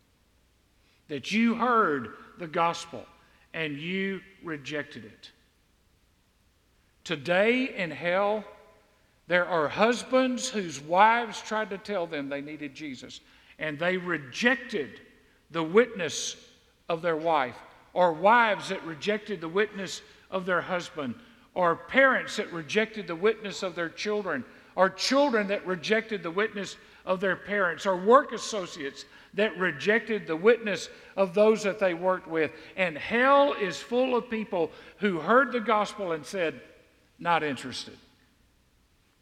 That 1.08 1.32
you 1.32 1.54
heard 1.54 2.16
the 2.40 2.48
gospel 2.48 3.06
and 3.54 3.78
you 3.78 4.22
rejected 4.44 5.06
it. 5.06 5.32
Today 7.04 7.76
in 7.78 7.92
hell, 7.92 8.44
there 9.28 9.46
are 9.46 9.68
husbands 9.68 10.50
whose 10.50 10.82
wives 10.82 11.42
tried 11.42 11.70
to 11.70 11.78
tell 11.78 12.08
them 12.08 12.28
they 12.28 12.42
needed 12.42 12.74
Jesus, 12.74 13.22
and 13.60 13.78
they 13.78 13.98
rejected 13.98 15.00
the 15.52 15.64
witness 15.64 16.36
of 16.90 17.04
their 17.04 17.16
wife, 17.16 17.56
or 17.94 18.12
wives 18.12 18.70
that 18.70 18.84
rejected 18.84 19.40
the 19.42 19.48
witness 19.48 20.02
of 20.32 20.46
their 20.46 20.62
husband, 20.62 21.16
or 21.54 21.76
parents 21.76 22.38
that 22.38 22.52
rejected 22.52 23.08
the 23.08 23.16
witness 23.16 23.64
of 23.64 23.76
their 23.76 23.90
children, 23.90 24.44
or 24.76 24.90
children 24.90 25.48
that 25.48 25.66
rejected 25.66 26.22
the 26.22 26.32
witness 26.32 26.76
of 27.06 27.20
their 27.20 27.36
parents, 27.36 27.86
or 27.86 27.96
work 27.96 28.32
associates 28.32 29.06
that 29.36 29.58
rejected 29.58 30.28
the 30.28 30.36
witness 30.36 30.90
of 31.16 31.34
those 31.34 31.64
that 31.64 31.80
they 31.80 31.94
worked 31.94 32.28
with. 32.28 32.52
And 32.76 32.98
hell 32.98 33.54
is 33.54 33.78
full 33.78 34.16
of 34.16 34.30
people 34.30 34.72
who 34.98 35.20
heard 35.20 35.52
the 35.52 35.60
gospel 35.60 36.14
and 36.14 36.26
said, 36.26 36.60
not 37.20 37.44
interested. 37.44 37.98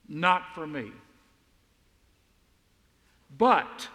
Not 0.08 0.54
for 0.54 0.66
me. 0.66 0.92
But 3.38 3.88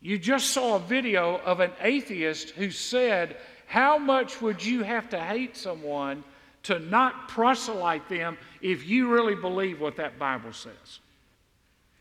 you 0.00 0.18
just 0.18 0.50
saw 0.50 0.76
a 0.76 0.80
video 0.80 1.38
of 1.38 1.60
an 1.60 1.72
atheist 1.80 2.50
who 2.50 2.70
said, 2.70 3.36
How 3.68 3.98
much 3.98 4.40
would 4.40 4.64
you 4.64 4.82
have 4.82 5.10
to 5.10 5.20
hate 5.20 5.54
someone 5.54 6.24
to 6.62 6.78
not 6.78 7.28
proselyte 7.28 8.08
them 8.08 8.38
if 8.62 8.88
you 8.88 9.12
really 9.12 9.34
believe 9.34 9.78
what 9.78 9.96
that 9.96 10.18
Bible 10.18 10.54
says? 10.54 11.00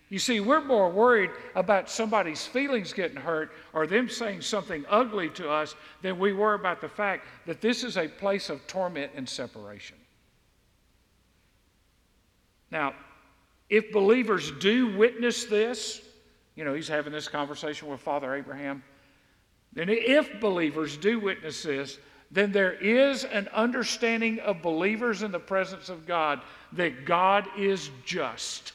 You 0.07 0.17
see, 0.17 0.39
we're 0.39 0.63
more 0.63 0.89
worried 0.89 1.29
about 1.55 1.89
somebody's 1.89 2.47
feelings 2.47 2.93
getting 2.93 3.17
hurt 3.17 3.51
or 3.73 3.85
them 3.85 4.07
saying 4.07 4.43
something 4.43 4.85
ugly 4.89 5.29
to 5.31 5.49
us 5.49 5.75
than 6.01 6.17
we 6.17 6.31
were 6.31 6.53
about 6.53 6.79
the 6.79 6.87
fact 6.87 7.27
that 7.45 7.59
this 7.59 7.83
is 7.83 7.97
a 7.97 8.07
place 8.07 8.49
of 8.49 8.65
torment 8.67 9.11
and 9.13 9.27
separation. 9.27 9.97
Now, 12.71 12.93
if 13.69 13.91
believers 13.91 14.51
do 14.51 14.95
witness 14.95 15.43
this, 15.43 16.01
you 16.55 16.63
know, 16.63 16.73
he's 16.73 16.87
having 16.87 17.11
this 17.11 17.27
conversation 17.27 17.89
with 17.89 17.99
Father 17.99 18.33
Abraham. 18.33 18.83
Then, 19.73 19.89
if 19.89 20.39
believers 20.39 20.97
do 20.97 21.19
witness 21.19 21.63
this, 21.63 21.99
then 22.31 22.51
there 22.51 22.73
is 22.73 23.23
an 23.23 23.47
understanding 23.53 24.39
of 24.39 24.61
believers 24.61 25.23
in 25.23 25.31
the 25.31 25.39
presence 25.39 25.89
of 25.89 26.05
God 26.05 26.41
that 26.73 27.05
God 27.05 27.47
is 27.57 27.89
just 28.05 28.73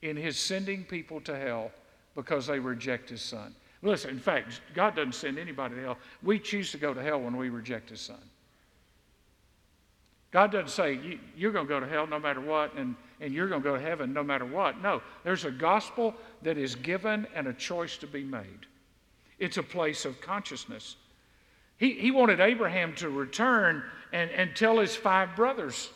in 0.00 0.16
his 0.16 0.38
sending 0.38 0.84
people 0.84 1.20
to 1.22 1.36
hell 1.36 1.70
because 2.14 2.46
they 2.46 2.58
reject 2.58 3.10
his 3.10 3.22
son. 3.22 3.54
Listen, 3.82 4.10
in 4.10 4.18
fact, 4.18 4.60
God 4.74 4.94
doesn't 4.94 5.14
send 5.14 5.38
anybody 5.38 5.74
to 5.74 5.80
hell. 5.82 5.98
We 6.22 6.38
choose 6.38 6.70
to 6.72 6.78
go 6.78 6.94
to 6.94 7.02
hell 7.02 7.20
when 7.20 7.36
we 7.36 7.48
reject 7.48 7.90
his 7.90 8.00
son. 8.00 8.20
God 10.30 10.50
doesn't 10.50 10.70
say 10.70 11.18
you, 11.36 11.48
are 11.48 11.52
going 11.52 11.66
to 11.66 11.68
go 11.68 11.80
to 11.80 11.86
hell 11.86 12.06
no 12.06 12.18
matter 12.18 12.40
what, 12.40 12.74
and, 12.74 12.96
and 13.20 13.34
you're 13.34 13.48
going 13.48 13.60
to 13.60 13.68
go 13.68 13.76
to 13.76 13.82
heaven 13.82 14.14
no 14.14 14.22
matter 14.22 14.46
what. 14.46 14.80
No, 14.80 15.02
there's 15.24 15.44
a 15.44 15.50
gospel 15.50 16.14
that 16.42 16.56
is 16.56 16.74
given 16.74 17.26
and 17.34 17.48
a 17.48 17.52
choice 17.52 17.98
to 17.98 18.06
be 18.06 18.24
made. 18.24 18.66
It's 19.42 19.56
a 19.56 19.62
place 19.64 20.04
of 20.04 20.20
consciousness. 20.20 20.94
He, 21.76 21.94
he 21.94 22.12
wanted 22.12 22.38
Abraham 22.38 22.94
to 22.94 23.10
return 23.10 23.82
and, 24.12 24.30
and 24.30 24.54
tell 24.54 24.78
his 24.78 24.94
five 24.94 25.34
brothers. 25.34 25.90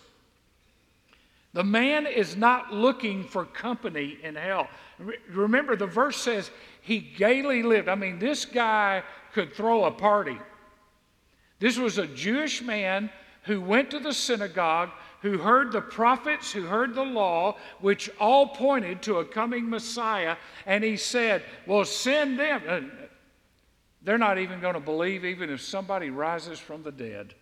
The 1.52 1.62
man 1.62 2.08
is 2.08 2.34
not 2.34 2.74
looking 2.74 3.22
for 3.22 3.44
company 3.44 4.18
in 4.20 4.34
hell. 4.34 4.68
Remember, 5.30 5.76
the 5.76 5.86
verse 5.86 6.16
says 6.16 6.50
he 6.82 6.98
gaily 6.98 7.62
lived. 7.62 7.88
I 7.88 7.94
mean, 7.94 8.18
this 8.18 8.44
guy 8.44 9.04
could 9.32 9.54
throw 9.54 9.84
a 9.84 9.92
party. 9.92 10.40
This 11.60 11.78
was 11.78 11.98
a 11.98 12.08
Jewish 12.08 12.62
man 12.62 13.10
who 13.44 13.60
went 13.60 13.92
to 13.92 14.00
the 14.00 14.12
synagogue, 14.12 14.90
who 15.22 15.38
heard 15.38 15.70
the 15.70 15.82
prophets, 15.82 16.50
who 16.50 16.62
heard 16.62 16.96
the 16.96 17.04
law, 17.04 17.56
which 17.80 18.10
all 18.18 18.48
pointed 18.48 19.02
to 19.02 19.20
a 19.20 19.24
coming 19.24 19.70
Messiah, 19.70 20.34
and 20.66 20.82
he 20.82 20.96
said, 20.96 21.44
Well, 21.64 21.84
send 21.84 22.40
them. 22.40 22.90
They're 24.06 24.18
not 24.18 24.38
even 24.38 24.60
going 24.60 24.74
to 24.74 24.80
believe, 24.80 25.24
even 25.24 25.50
if 25.50 25.60
somebody 25.60 26.10
rises 26.10 26.60
from 26.60 26.84
the 26.84 26.92
dead. 26.92 27.34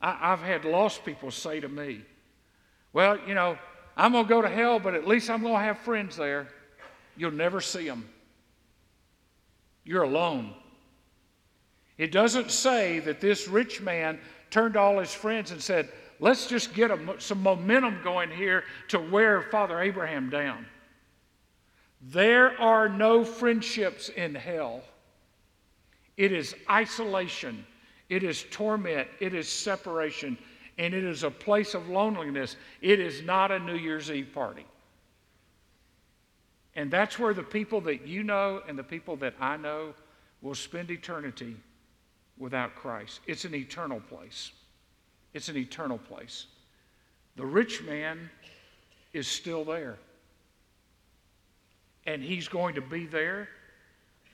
I, 0.00 0.12
have 0.12 0.40
had 0.40 0.64
lost 0.64 1.04
people 1.04 1.32
say 1.32 1.58
to 1.58 1.68
me, 1.68 2.02
Well, 2.92 3.18
you 3.26 3.34
know, 3.34 3.58
I'm 3.96 4.12
going 4.12 4.24
to 4.24 4.28
go 4.28 4.40
to 4.40 4.48
hell, 4.48 4.78
but 4.78 4.94
at 4.94 5.08
least 5.08 5.28
I'm 5.28 5.42
going 5.42 5.54
to 5.54 5.60
have 5.60 5.78
friends 5.80 6.16
there. 6.16 6.46
You'll 7.16 7.32
never 7.32 7.60
see 7.60 7.88
them. 7.88 8.08
You're 9.82 10.04
alone. 10.04 10.54
It 11.98 12.12
doesn't 12.12 12.52
say 12.52 13.00
that 13.00 13.20
this 13.20 13.48
rich 13.48 13.80
man 13.80 14.20
turned 14.48 14.74
to 14.74 14.80
all 14.80 15.00
his 15.00 15.12
friends 15.12 15.50
and 15.50 15.60
said, 15.60 15.88
Let's 16.20 16.46
just 16.46 16.72
get 16.72 16.92
a, 16.92 17.16
some 17.18 17.42
momentum 17.42 17.98
going 18.04 18.30
here 18.30 18.62
to 18.88 19.00
wear 19.00 19.42
Father 19.42 19.80
Abraham 19.80 20.30
down. 20.30 20.66
There 22.00 22.58
are 22.60 22.88
no 22.88 23.24
friendships 23.24 24.08
in 24.08 24.36
hell. 24.36 24.84
It 26.16 26.32
is 26.32 26.54
isolation, 26.68 27.64
it 28.08 28.22
is 28.22 28.44
torment, 28.50 29.08
it 29.20 29.34
is 29.34 29.48
separation, 29.48 30.36
and 30.78 30.94
it 30.94 31.04
is 31.04 31.22
a 31.22 31.30
place 31.30 31.74
of 31.74 31.88
loneliness. 31.88 32.56
It 32.80 33.00
is 33.00 33.22
not 33.22 33.50
a 33.50 33.58
New 33.58 33.76
Year's 33.76 34.10
Eve 34.10 34.30
party. 34.32 34.66
And 36.74 36.90
that's 36.90 37.18
where 37.18 37.34
the 37.34 37.42
people 37.42 37.80
that 37.82 38.06
you 38.06 38.22
know 38.22 38.62
and 38.66 38.78
the 38.78 38.82
people 38.82 39.16
that 39.16 39.34
I 39.40 39.56
know 39.56 39.94
will 40.40 40.54
spend 40.54 40.90
eternity 40.90 41.56
without 42.38 42.74
Christ. 42.74 43.20
It's 43.26 43.44
an 43.44 43.54
eternal 43.54 44.00
place. 44.00 44.52
It's 45.34 45.48
an 45.48 45.56
eternal 45.56 45.98
place. 45.98 46.46
The 47.36 47.44
rich 47.44 47.82
man 47.82 48.30
is 49.12 49.26
still 49.26 49.64
there. 49.64 49.98
And 52.06 52.22
he's 52.22 52.48
going 52.48 52.74
to 52.76 52.80
be 52.80 53.06
there 53.06 53.48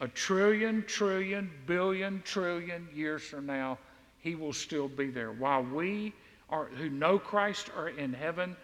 a 0.01 0.09
trillion, 0.09 0.85
trillion, 0.87 1.51
billion, 1.67 2.23
trillion 2.23 2.89
years 2.95 3.23
from 3.23 3.47
now. 3.47 3.79
He 4.19 4.35
will 4.35 4.53
still 4.53 4.89
be 4.89 5.11
there. 5.11 5.33
While 5.33 5.63
we 5.63 6.13
are, 6.51 6.67
who 6.67 6.91
know 6.91 7.19
Christ 7.19 7.71
are 7.77 7.89
in 7.89 8.13
heaven, 8.13 8.57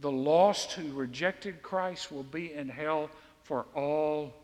the 0.00 0.10
lost 0.10 0.72
who 0.72 0.92
rejected 0.92 1.62
Christ 1.62 2.12
will 2.12 2.22
be 2.22 2.52
in 2.52 2.68
hell 2.68 3.10
for 3.42 3.66
all 3.74 4.34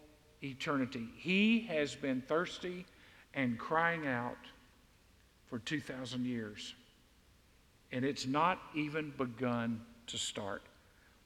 eternity. 0.43 1.09
He 1.17 1.61
has 1.61 1.95
been 1.95 2.23
thirsty 2.23 2.87
and 3.35 3.59
crying 3.59 4.07
out 4.07 4.39
for 5.47 5.59
2,000 5.59 6.25
years. 6.25 6.75
And 7.91 8.05
it's 8.05 8.27
not 8.27 8.59
even 8.75 9.13
begun 9.19 9.81
to 10.07 10.19
start. 10.19 10.63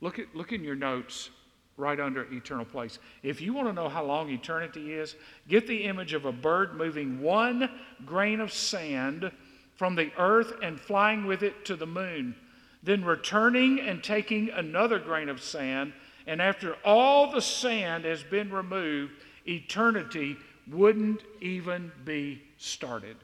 Look, 0.01 0.19
at, 0.19 0.35
look 0.35 0.53
in 0.53 0.65
your 0.65 0.75
notes 0.75 1.31
right 1.77 2.01
under 2.01 2.25
eternal 2.33 2.65
place. 2.65 2.99
If 3.23 3.41
you 3.41 3.53
want 3.53 3.69
to 3.69 3.73
know 3.73 3.89
how 3.89 4.05
long 4.05 4.31
eternity 4.31 4.95
is, 4.95 5.15
get 5.49 5.67
the 5.67 5.85
image 5.85 6.15
of 6.15 6.25
a 6.25 6.33
bird 6.33 6.75
moving 6.77 7.21
one 7.21 7.71
grain 8.05 8.41
of 8.41 8.53
sand 8.53 9.31
from 9.75 9.95
the 9.95 10.11
earth 10.19 10.55
and 10.63 10.81
flying 10.81 11.27
with 11.27 11.43
it 11.43 11.65
to 11.67 11.77
the 11.77 11.87
moon, 11.87 12.35
then 12.83 13.05
returning 13.05 13.79
and 13.81 14.03
taking 14.03 14.49
another 14.51 14.99
grain 14.99 15.29
of 15.29 15.43
sand. 15.43 15.93
And 16.27 16.41
after 16.41 16.77
all 16.85 17.31
the 17.31 17.43
sand 17.43 18.05
has 18.05 18.23
been 18.23 18.51
removed, 18.51 19.13
eternity 19.47 20.37
wouldn't 20.71 21.23
even 21.41 21.93
be 22.05 22.43
started. 22.57 23.17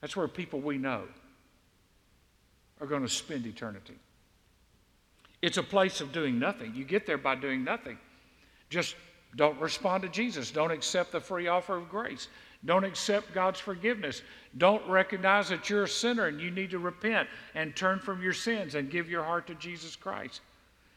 That's 0.00 0.14
where 0.14 0.28
people 0.28 0.60
we 0.60 0.76
know 0.76 1.04
are 2.80 2.86
going 2.86 3.02
to 3.02 3.08
spend 3.08 3.46
eternity. 3.46 3.94
It's 5.44 5.58
a 5.58 5.62
place 5.62 6.00
of 6.00 6.10
doing 6.10 6.38
nothing. 6.38 6.74
You 6.74 6.86
get 6.86 7.04
there 7.04 7.18
by 7.18 7.34
doing 7.34 7.64
nothing. 7.64 7.98
Just 8.70 8.96
Don't 9.36 9.60
respond 9.60 10.02
to 10.04 10.08
Jesus. 10.08 10.50
Don't 10.50 10.70
accept 10.70 11.12
the 11.12 11.20
free 11.20 11.48
offer 11.48 11.76
of 11.76 11.90
grace. 11.90 12.28
Don't 12.64 12.84
accept 12.84 13.34
God's 13.34 13.60
forgiveness. 13.60 14.22
Don't 14.56 14.86
recognize 14.88 15.50
that 15.50 15.68
you're 15.68 15.84
a 15.84 15.88
sinner 15.88 16.28
and 16.28 16.40
you 16.40 16.50
need 16.50 16.70
to 16.70 16.78
repent 16.78 17.28
and 17.54 17.76
turn 17.76 17.98
from 17.98 18.22
your 18.22 18.32
sins 18.32 18.74
and 18.74 18.90
give 18.90 19.10
your 19.10 19.22
heart 19.22 19.46
to 19.48 19.54
Jesus 19.56 19.96
Christ. 19.96 20.40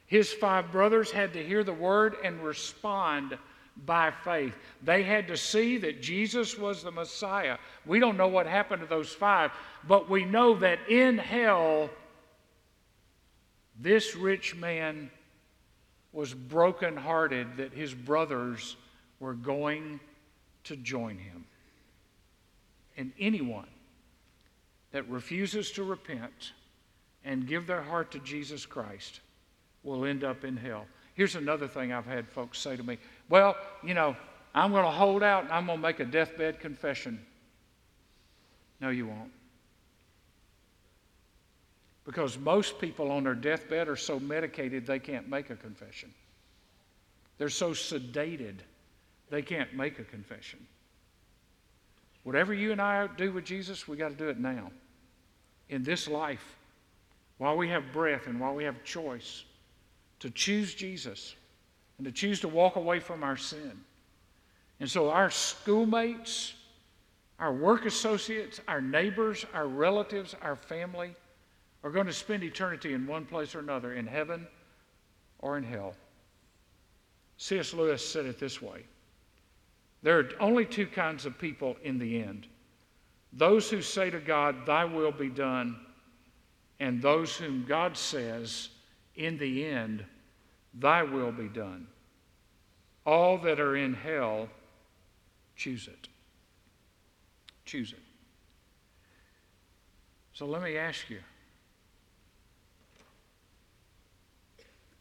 His 0.06 0.32
five 0.32 0.72
brothers 0.72 1.12
had 1.12 1.34
to 1.34 1.44
hear 1.44 1.66
the 1.66 1.74
word 1.74 2.16
and 2.24 2.42
respond 2.42 3.38
by 3.86 4.12
faith. 4.24 4.56
They 4.82 5.04
had 5.04 5.28
to 5.28 5.36
see 5.36 5.78
that 5.80 6.02
Jesus 6.02 6.58
was 6.58 6.84
the 6.84 6.92
Messiah. 6.92 7.58
We 7.86 8.00
don't 8.00 8.18
know 8.18 8.30
what 8.30 8.48
happened 8.48 8.82
to 8.82 8.88
those 8.88 9.12
five, 9.12 9.52
but 9.88 10.10
we 10.10 10.24
know 10.24 10.56
that 10.60 10.80
in 10.88 11.18
hell, 11.18 11.90
this 13.80 14.16
rich 14.16 14.56
man 14.56 15.12
was 16.12 16.34
brokenhearted 16.34 17.58
that 17.58 17.74
his 17.74 17.94
brothers 17.94 18.76
were 19.20 19.34
going 19.34 20.00
to 20.64 20.76
join 20.76 21.18
him. 21.18 21.46
And 22.98 23.12
anyone 23.20 23.68
that 24.92 25.08
refuses 25.10 25.72
to 25.74 25.84
repent 25.84 26.54
and 27.24 27.48
give 27.48 27.68
their 27.68 27.82
heart 27.82 28.12
to 28.12 28.20
Jesus 28.20 28.66
Christ 28.66 29.20
will 29.84 30.06
end 30.06 30.24
up 30.24 30.44
in 30.44 30.58
hell. 30.58 30.86
Here's 31.14 31.36
another 31.36 31.68
thing 31.68 31.94
I've 31.94 32.06
had 32.06 32.28
folks 32.28 32.60
say 32.60 32.76
to 32.76 32.84
me 32.84 32.98
Well, 33.30 33.56
you 33.84 33.94
know, 33.94 34.16
I'm 34.56 34.72
going 34.72 34.86
to 34.86 34.92
hold 34.92 35.24
out 35.24 35.44
and 35.44 35.54
I'm 35.54 35.68
going 35.68 35.78
to 35.78 35.82
make 35.82 36.00
a 36.00 36.06
deathbed 36.06 36.60
confession. 36.60 37.24
No, 38.80 38.90
you 38.90 39.08
won't. 39.08 39.32
Because 42.08 42.38
most 42.38 42.80
people 42.80 43.12
on 43.12 43.26
their 43.26 43.36
deathbed 43.36 43.90
are 43.90 43.98
so 43.98 44.18
medicated 44.18 44.88
they 44.88 44.98
can't 44.98 45.28
make 45.28 45.50
a 45.50 45.58
confession. 45.58 46.10
They're 47.38 47.50
so 47.50 47.72
sedated 47.72 48.60
they 49.30 49.42
can't 49.42 49.74
make 49.76 50.00
a 50.00 50.06
confession. 50.06 50.66
Whatever 52.24 52.54
you 52.54 52.72
and 52.72 52.82
I 52.82 53.08
do 53.08 53.34
with 53.34 53.44
Jesus, 53.44 53.90
we 53.90 53.98
got 53.98 54.10
to 54.10 54.16
do 54.16 54.30
it 54.30 54.40
now. 54.40 54.72
In 55.68 55.84
this 55.84 56.08
life, 56.08 56.56
while 57.40 57.58
we 57.58 57.68
have 57.68 57.92
breath 57.92 58.28
and 58.28 58.40
while 58.40 58.56
we 58.56 58.64
have 58.64 58.86
choice 58.86 59.44
to 60.22 60.30
choose 60.30 60.74
Jesus 60.74 61.36
and 61.98 62.06
to 62.06 62.12
choose 62.14 62.40
to 62.40 62.48
walk 62.48 62.78
away 62.78 63.02
from 63.02 63.22
our 63.22 63.36
sin. 63.36 63.74
And 64.80 64.90
so, 64.90 65.10
our 65.10 65.30
schoolmates, 65.30 66.54
our 67.38 67.52
work 67.52 67.86
associates, 67.86 68.62
our 68.66 68.80
neighbors, 68.80 69.46
our 69.54 69.68
relatives, 69.68 70.36
our 70.42 70.56
family 70.56 71.14
are 71.84 71.92
going 71.92 72.08
to 72.08 72.14
spend 72.14 72.44
eternity 72.44 72.94
in 72.94 73.08
one 73.08 73.26
place 73.26 73.56
or 73.56 73.60
another, 73.60 73.94
in 73.94 74.08
heaven 74.08 74.48
or 75.40 75.58
in 75.58 75.64
hell. 75.64 75.96
C.S. 77.38 77.74
Lewis 77.74 78.08
said 78.08 78.26
it 78.26 78.40
this 78.40 78.62
way 78.62 78.84
There 80.02 80.20
are 80.20 80.30
only 80.40 80.66
two 80.66 80.88
kinds 80.88 81.26
of 81.26 81.38
people 81.38 81.78
in 81.84 82.00
the 82.00 82.22
end 82.22 82.48
those 83.34 83.70
who 83.70 83.82
say 83.82 84.10
to 84.10 84.20
God, 84.20 84.66
Thy 84.66 84.86
will 84.86 85.12
be 85.12 85.30
done, 85.30 85.78
and 86.80 87.02
those 87.02 87.36
whom 87.36 87.66
God 87.68 87.98
says, 87.98 88.70
in 89.16 89.38
the 89.38 89.66
end, 89.66 90.06
thy 90.74 91.04
will 91.04 91.32
be 91.32 91.48
done. 91.48 91.88
All 93.06 93.38
that 93.40 93.60
are 93.60 93.76
in 93.76 93.94
hell, 93.94 94.48
choose 95.56 95.88
it. 95.88 96.08
Choose 97.66 97.94
it. 97.94 98.00
So 100.34 100.46
let 100.46 100.62
me 100.62 100.78
ask 100.78 101.10
you 101.10 101.20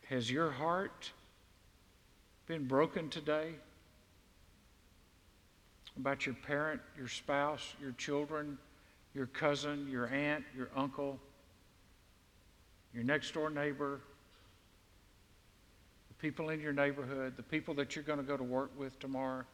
Has 0.09 0.31
your 0.31 0.51
heart 0.51 1.13
been 2.47 2.67
broken 2.67 3.09
today? 3.11 3.55
About 5.99 6.27
your 6.27 6.35
parent, 6.35 6.81
your 6.97 7.09
spouse, 7.09 7.75
your 7.81 7.93
children, 7.93 8.59
your 9.15 9.27
cousin, 9.27 9.89
your 9.91 10.07
aunt, 10.09 10.45
your 10.57 10.69
uncle? 10.77 11.19
your 12.97 13.05
next 13.05 13.35
door 13.35 13.51
neighbor, 13.51 14.01
the 16.09 16.15
people 16.15 16.49
in 16.49 16.61
your 16.61 16.73
neighborhood, 16.73 17.35
the 17.37 17.43
people 17.43 17.75
that 17.75 17.95
you're 17.95 18.03
going 18.03 18.19
to 18.19 18.25
go 18.25 18.39
to 18.39 18.43
work 18.43 18.71
with 18.79 18.99
tomorrow, 18.99 19.45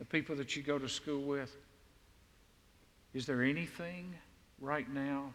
the 0.00 0.04
people 0.04 0.34
that 0.34 0.56
you 0.56 0.64
go 0.64 0.80
to 0.80 0.88
school 0.88 1.22
with. 1.22 1.56
Is 3.14 3.24
there 3.24 3.40
anything 3.40 4.12
right 4.60 4.92
now 4.92 5.32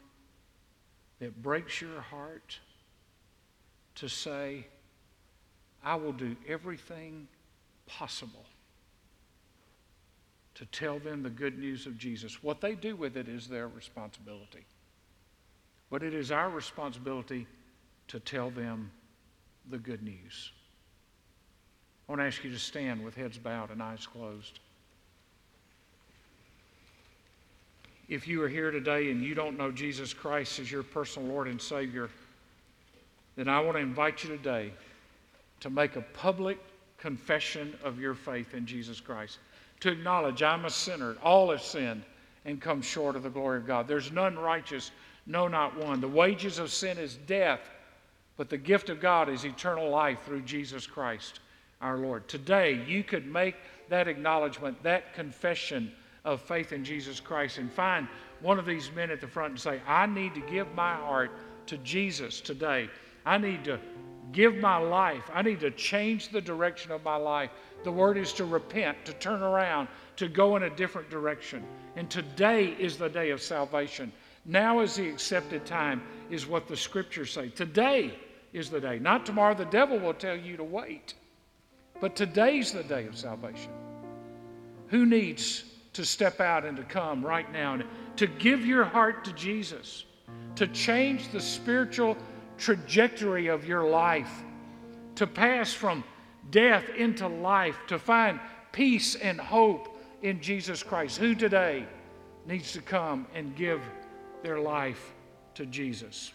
that 1.20 1.41
breaks 1.41 1.80
your 1.80 2.02
heart 2.02 2.60
to 3.97 4.07
say, 4.07 4.65
I 5.83 5.95
will 5.95 6.13
do 6.13 6.36
everything 6.47 7.27
possible 7.86 8.45
to 10.55 10.65
tell 10.67 10.99
them 10.99 11.23
the 11.23 11.29
good 11.29 11.57
news 11.57 11.86
of 11.86 11.97
Jesus? 11.97 12.41
What 12.43 12.62
they 12.62 12.75
do 12.75 12.95
with 12.95 13.17
it 13.17 13.27
is 13.27 13.47
their 13.47 13.67
responsibility. 13.67 14.65
But 15.89 16.03
it 16.03 16.13
is 16.13 16.31
our 16.31 16.49
responsibility 16.49 17.47
to 18.10 18.19
tell 18.19 18.49
them 18.49 18.91
the 19.69 19.77
good 19.77 20.03
news. 20.03 20.51
I 22.07 22.12
want 22.12 22.21
to 22.21 22.25
ask 22.25 22.43
you 22.43 22.51
to 22.51 22.60
stand 22.60 23.03
with 23.03 23.15
heads 23.15 23.38
bowed 23.38 23.71
and 23.71 23.81
eyes 23.81 24.05
closed. 24.05 24.60
If 28.07 28.27
you 28.27 28.41
are 28.43 28.47
here 28.47 28.71
today 28.71 29.12
and 29.12 29.21
you 29.21 29.36
don't 29.36 29.57
know 29.57 29.71
Jesus 29.71 30.13
Christ 30.13 30.60
as 30.60 30.71
your 30.71 30.83
personal 30.83 31.27
Lord 31.27 31.47
and 31.47 31.62
Savior, 31.62 32.10
then 33.38 33.47
I 33.47 33.60
want 33.60 33.78
to 33.78 33.82
invite 33.82 34.23
you 34.23 34.30
today 34.30 34.73
to 35.62 35.69
make 35.69 35.95
a 35.95 36.02
public 36.02 36.58
confession 36.97 37.73
of 37.84 38.00
your 38.00 38.15
faith 38.15 38.54
in 38.54 38.65
Jesus 38.65 39.00
Christ. 39.00 39.38
To 39.82 39.91
acknowledge 39.91 40.41
I'm 40.41 40.65
a 40.65 40.69
sinner, 40.69 41.15
all 41.23 41.52
have 41.52 41.62
sinned 41.62 42.04
and 42.45 42.60
come 42.60 42.82
short 42.82 43.15
of 43.15 43.23
the 43.23 43.30
glory 43.30 43.60
of 43.60 43.67
God. 43.67 43.88
There's 43.88 44.12
none 44.12 44.38
righteous, 44.38 44.91
no, 45.28 45.47
not 45.47 45.78
one. 45.78 46.02
The 46.02 46.08
wages 46.08 46.58
of 46.58 46.71
sin 46.71 46.97
is 46.97 47.15
death, 47.28 47.62
but 48.38 48.50
the 48.50 48.58
gift 48.58 48.89
of 48.89 49.00
God 49.00 49.30
is 49.30 49.45
eternal 49.45 49.89
life 49.89 50.19
through 50.26 50.41
Jesus 50.41 50.88
Christ 50.88 51.39
our 51.80 51.97
Lord. 51.97 52.28
Today, 52.28 52.84
you 52.88 53.04
could 53.04 53.28
make 53.28 53.56
that 53.89 54.08
acknowledgement, 54.08 54.82
that 54.82 55.13
confession 55.13 55.91
of 56.26 56.41
faith 56.41 56.73
in 56.73 56.84
Jesus 56.84 57.19
Christ, 57.19 57.60
and 57.60 57.71
find 57.71 58.08
one 58.41 58.58
of 58.58 58.65
these 58.65 58.91
men 58.95 59.12
at 59.12 59.21
the 59.21 59.28
front 59.28 59.52
and 59.52 59.60
say, 59.60 59.80
I 59.88 60.08
need 60.08 60.34
to 60.34 60.41
give 60.41 60.73
my 60.73 60.95
heart 60.95 61.32
to 61.67 61.78
Jesus 61.78 62.41
today. 62.41 62.89
I 63.27 63.37
need 63.37 63.65
to 63.65 63.79
give 64.31 64.55
my 64.55 64.77
life. 64.77 65.29
I 65.33 65.41
need 65.41 65.59
to 65.59 65.71
change 65.71 66.29
the 66.29 66.41
direction 66.41 66.91
of 66.91 67.03
my 67.03 67.17
life. 67.17 67.49
The 67.83 67.91
word 67.91 68.17
is 68.17 68.31
to 68.33 68.45
repent, 68.45 69.05
to 69.05 69.13
turn 69.13 69.43
around, 69.43 69.89
to 70.15 70.27
go 70.27 70.55
in 70.55 70.63
a 70.63 70.69
different 70.69 71.09
direction. 71.09 71.63
And 71.95 72.09
today 72.09 72.75
is 72.79 72.97
the 72.97 73.09
day 73.09 73.31
of 73.31 73.41
salvation. 73.41 74.11
Now 74.45 74.79
is 74.79 74.95
the 74.95 75.09
accepted 75.09 75.65
time, 75.65 76.01
is 76.29 76.47
what 76.47 76.67
the 76.67 76.77
scriptures 76.77 77.31
say. 77.33 77.49
Today 77.49 78.17
is 78.53 78.69
the 78.69 78.79
day. 78.79 78.97
Not 78.97 79.25
tomorrow. 79.25 79.53
The 79.53 79.65
devil 79.65 79.99
will 79.99 80.13
tell 80.13 80.37
you 80.37 80.55
to 80.55 80.63
wait. 80.63 81.13
But 81.99 82.15
today's 82.15 82.71
the 82.71 82.83
day 82.83 83.07
of 83.07 83.17
salvation. 83.17 83.71
Who 84.87 85.05
needs 85.05 85.65
to 85.93 86.05
step 86.05 86.39
out 86.39 86.63
and 86.63 86.77
to 86.77 86.83
come 86.83 87.25
right 87.25 87.51
now 87.51 87.73
and 87.73 87.83
to 88.15 88.27
give 88.27 88.65
your 88.65 88.85
heart 88.85 89.25
to 89.25 89.33
Jesus, 89.33 90.05
to 90.55 90.67
change 90.67 91.29
the 91.29 91.41
spiritual 91.41 92.15
trajectory 92.58 93.48
of 93.48 93.65
your 93.65 93.88
life, 93.88 94.43
to 95.15 95.28
pass 95.28 95.74
from 95.74 96.04
death 96.52 96.89
into 96.96 97.28
life, 97.28 97.78
to 97.88 98.00
find 98.00 98.39
peace 98.72 99.15
and 99.15 99.39
hope 99.39 100.00
in 100.22 100.41
Jesus 100.41 100.84
Christ? 100.84 101.17
Who 101.17 101.36
today 101.36 101.86
needs 102.46 102.72
to 102.74 102.82
come 102.82 103.28
and 103.36 103.56
give 103.56 103.82
their 104.41 104.60
life 104.60 105.13
to 105.56 105.65
Jesus. 105.65 106.32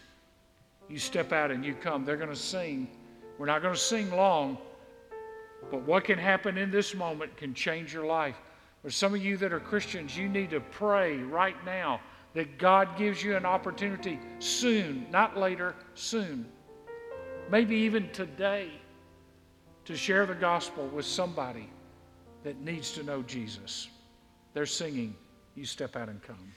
You 0.89 0.99
step 0.99 1.31
out 1.31 1.49
and 1.49 1.65
you 1.65 1.73
come. 1.73 2.05
They're 2.05 2.17
going 2.17 2.29
to 2.29 2.35
sing. 2.35 2.87
We're 3.37 3.47
not 3.47 3.61
going 3.61 3.73
to 3.73 3.79
sing 3.79 4.11
long, 4.11 4.57
but 5.71 5.81
what 5.83 6.03
can 6.03 6.19
happen 6.19 6.57
in 6.57 6.69
this 6.69 6.93
moment 6.93 7.35
can 7.35 7.53
change 7.53 7.93
your 7.93 8.05
life. 8.05 8.35
For 8.83 8.91
some 8.91 9.15
of 9.15 9.23
you 9.23 9.37
that 9.37 9.53
are 9.53 9.59
Christians, 9.59 10.15
you 10.15 10.29
need 10.29 10.51
to 10.51 10.59
pray 10.59 11.17
right 11.17 11.55
now 11.65 12.01
that 12.33 12.57
God 12.57 12.97
gives 12.97 13.23
you 13.23 13.35
an 13.35 13.45
opportunity 13.45 14.19
soon, 14.39 15.05
not 15.11 15.37
later, 15.37 15.75
soon. 15.93 16.45
Maybe 17.49 17.75
even 17.75 18.09
today 18.11 18.71
to 19.85 19.95
share 19.95 20.25
the 20.25 20.33
gospel 20.33 20.87
with 20.87 21.05
somebody 21.05 21.69
that 22.43 22.59
needs 22.61 22.91
to 22.93 23.03
know 23.03 23.21
Jesus. 23.21 23.89
They're 24.53 24.65
singing. 24.65 25.15
You 25.55 25.65
step 25.65 25.95
out 25.95 26.09
and 26.09 26.21
come. 26.21 26.53